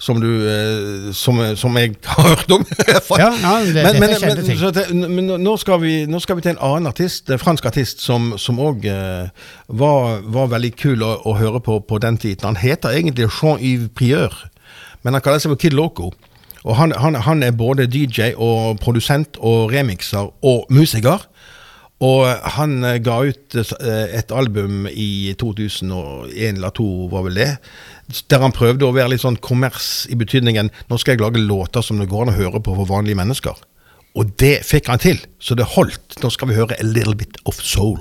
som, 0.00 0.16
du, 0.22 0.28
eh, 0.48 1.10
som, 1.12 1.38
som 1.60 1.76
jeg 1.76 1.94
har 2.14 2.30
hørt 2.30 2.54
om. 2.56 2.64
Ja, 3.18 3.28
ja, 3.42 3.52
det- 3.66 3.84
men, 3.84 3.98
men, 4.00 4.14
men, 4.24 4.44
ting. 4.46 4.58
til, 4.74 4.94
men 5.12 5.28
nå- 5.44 5.56
skal 5.60 5.80
vi, 5.82 5.92
nå 6.08 6.20
skal 6.24 6.38
vi 6.40 6.46
til 6.46 6.54
en 6.56 6.62
annen 6.70 6.88
artist, 6.90 7.28
en 7.30 7.38
fransk 7.42 7.68
artist, 7.68 8.00
som 8.06 8.32
òg 8.64 8.88
var, 9.68 10.20
var 10.24 10.50
veldig 10.56 10.72
kul 10.80 11.04
å, 11.06 11.12
å 11.28 11.36
høre 11.38 11.60
på 11.64 11.78
på 11.84 12.00
den 12.02 12.18
tiden. 12.20 12.48
Han 12.52 12.56
heter 12.60 12.96
egentlig 12.96 13.28
Jean-Yves 13.40 13.92
Prieur, 13.96 14.34
men 15.04 15.14
han 15.16 15.22
kaller 15.24 15.40
seg 15.42 15.52
for 15.54 15.60
Kid 15.60 15.76
Loco. 15.76 16.10
Og 16.60 16.74
han, 16.76 16.92
han, 16.92 17.14
han 17.24 17.42
er 17.42 17.54
både 17.56 17.86
DJ 17.88 18.34
og 18.36 18.80
produsent 18.82 19.38
og 19.40 19.70
remixer 19.72 20.26
og 20.44 20.66
musiker. 20.68 21.22
Og 22.04 22.24
han 22.56 22.78
eh, 22.84 22.98
ga 23.04 23.18
ut 23.28 23.56
eh, 23.60 24.12
et 24.18 24.30
album 24.32 24.86
i 24.88 25.32
2001 25.40 26.56
eller 26.56 26.72
2002, 26.76 27.08
var 27.12 27.24
vel 27.26 27.36
det, 27.40 27.48
der 28.30 28.44
han 28.44 28.54
prøvde 28.56 28.88
å 28.88 28.94
være 28.94 29.14
litt 29.14 29.24
sånn 29.24 29.38
kommers 29.42 30.06
i 30.10 30.18
betydningen 30.18 30.70
nå 30.90 31.00
skal 31.00 31.16
jeg 31.16 31.24
lage 31.24 31.42
låter 31.42 31.84
som 31.84 32.00
det 32.00 32.10
går 32.10 32.26
an 32.26 32.34
å 32.34 32.38
høre 32.38 32.62
på 32.64 32.76
for 32.78 32.90
vanlige 32.90 33.20
mennesker. 33.20 33.58
Og 34.18 34.34
det 34.42 34.60
fikk 34.66 34.90
han 34.90 35.02
til, 35.02 35.20
så 35.38 35.54
det 35.54 35.68
holdt. 35.76 36.18
Nå 36.22 36.32
skal 36.34 36.50
vi 36.50 36.58
høre 36.58 36.78
A 36.78 36.86
Little 36.86 37.14
Bit 37.14 37.38
of 37.46 37.62
Soul. 37.62 38.00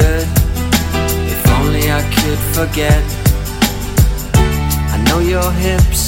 Good. 0.00 0.26
If 1.34 1.42
only 1.58 1.84
I 1.90 2.02
could 2.16 2.40
forget. 2.58 3.02
I 4.94 4.96
know 5.06 5.20
your 5.34 5.50
hips, 5.66 6.02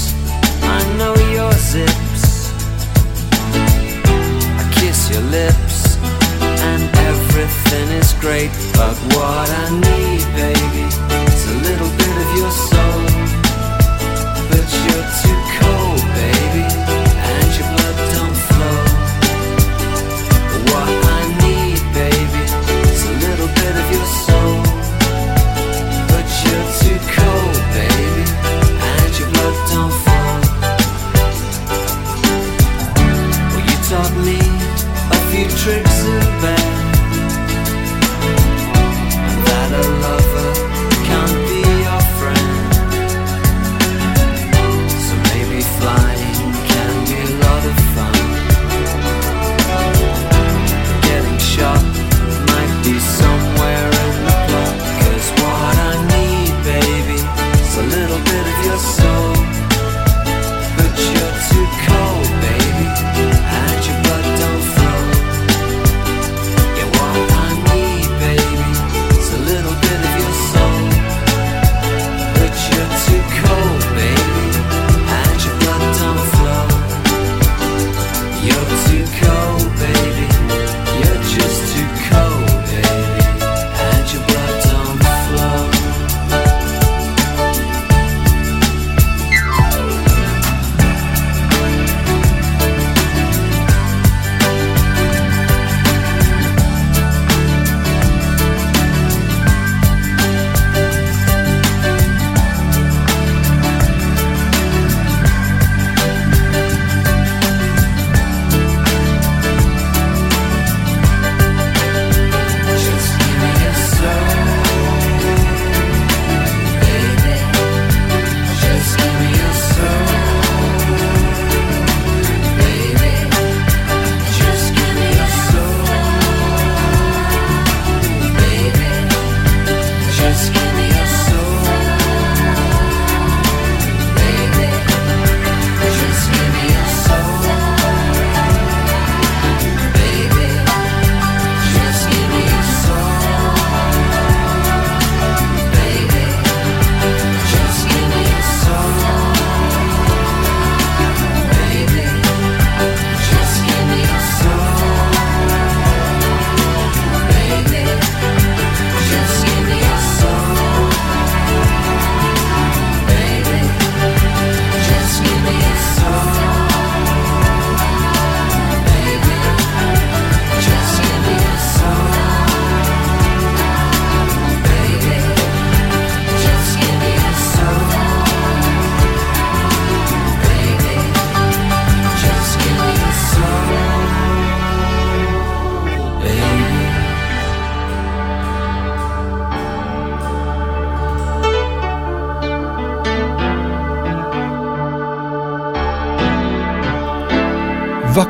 I 0.79 0.81
know 0.99 1.15
your 1.37 1.53
zips. 1.71 2.25
I 4.61 4.65
kiss 4.79 4.99
your 5.13 5.25
lips, 5.39 5.77
and 6.69 6.83
everything 7.11 7.89
is 8.03 8.11
great. 8.25 8.53
But 8.79 8.97
what 9.15 9.49
I 9.63 9.67
need, 9.87 10.25
baby, 10.43 10.85
is 11.35 11.45
a 11.55 11.57
little 11.69 11.93
bit 12.01 12.15
of 12.25 12.29
your 12.41 12.53
soul. 12.71 13.03
But 14.51 14.67
you're 14.85 15.09
too 15.23 15.39
cold, 15.59 16.03
baby, 16.19 16.42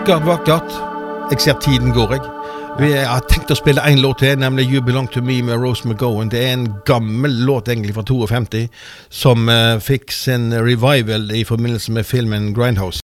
Vakkert, 0.03 0.27
vakkert. 0.27 0.73
Jeg 1.31 1.41
ser 1.41 1.59
tiden 1.63 1.93
går, 1.95 2.13
jeg. 2.13 2.21
Vi 2.81 2.89
har 3.07 3.23
tenkt 3.31 3.53
å 3.53 3.55
spille 3.55 3.85
én 3.87 4.01
låt 4.03 4.19
til, 4.19 4.35
nemlig 4.35 4.65
You 4.67 4.83
Belong 4.83 5.07
To 5.15 5.23
Me 5.23 5.37
med 5.47 5.63
Rose 5.63 5.87
McGowan. 5.87 6.33
Det 6.33 6.41
er 6.43 6.57
en 6.57 6.65
gammel 6.89 7.37
låt 7.47 7.71
egentlig 7.71 7.95
fra 7.95 8.03
52, 8.03 8.65
som 9.15 9.47
uh, 9.47 9.79
fikk 9.79 10.11
sin 10.11 10.51
revival 10.59 11.31
i 11.31 11.45
forbindelse 11.47 11.95
med 11.95 12.09
filmen 12.09 12.51
Grindhouse. 12.51 12.99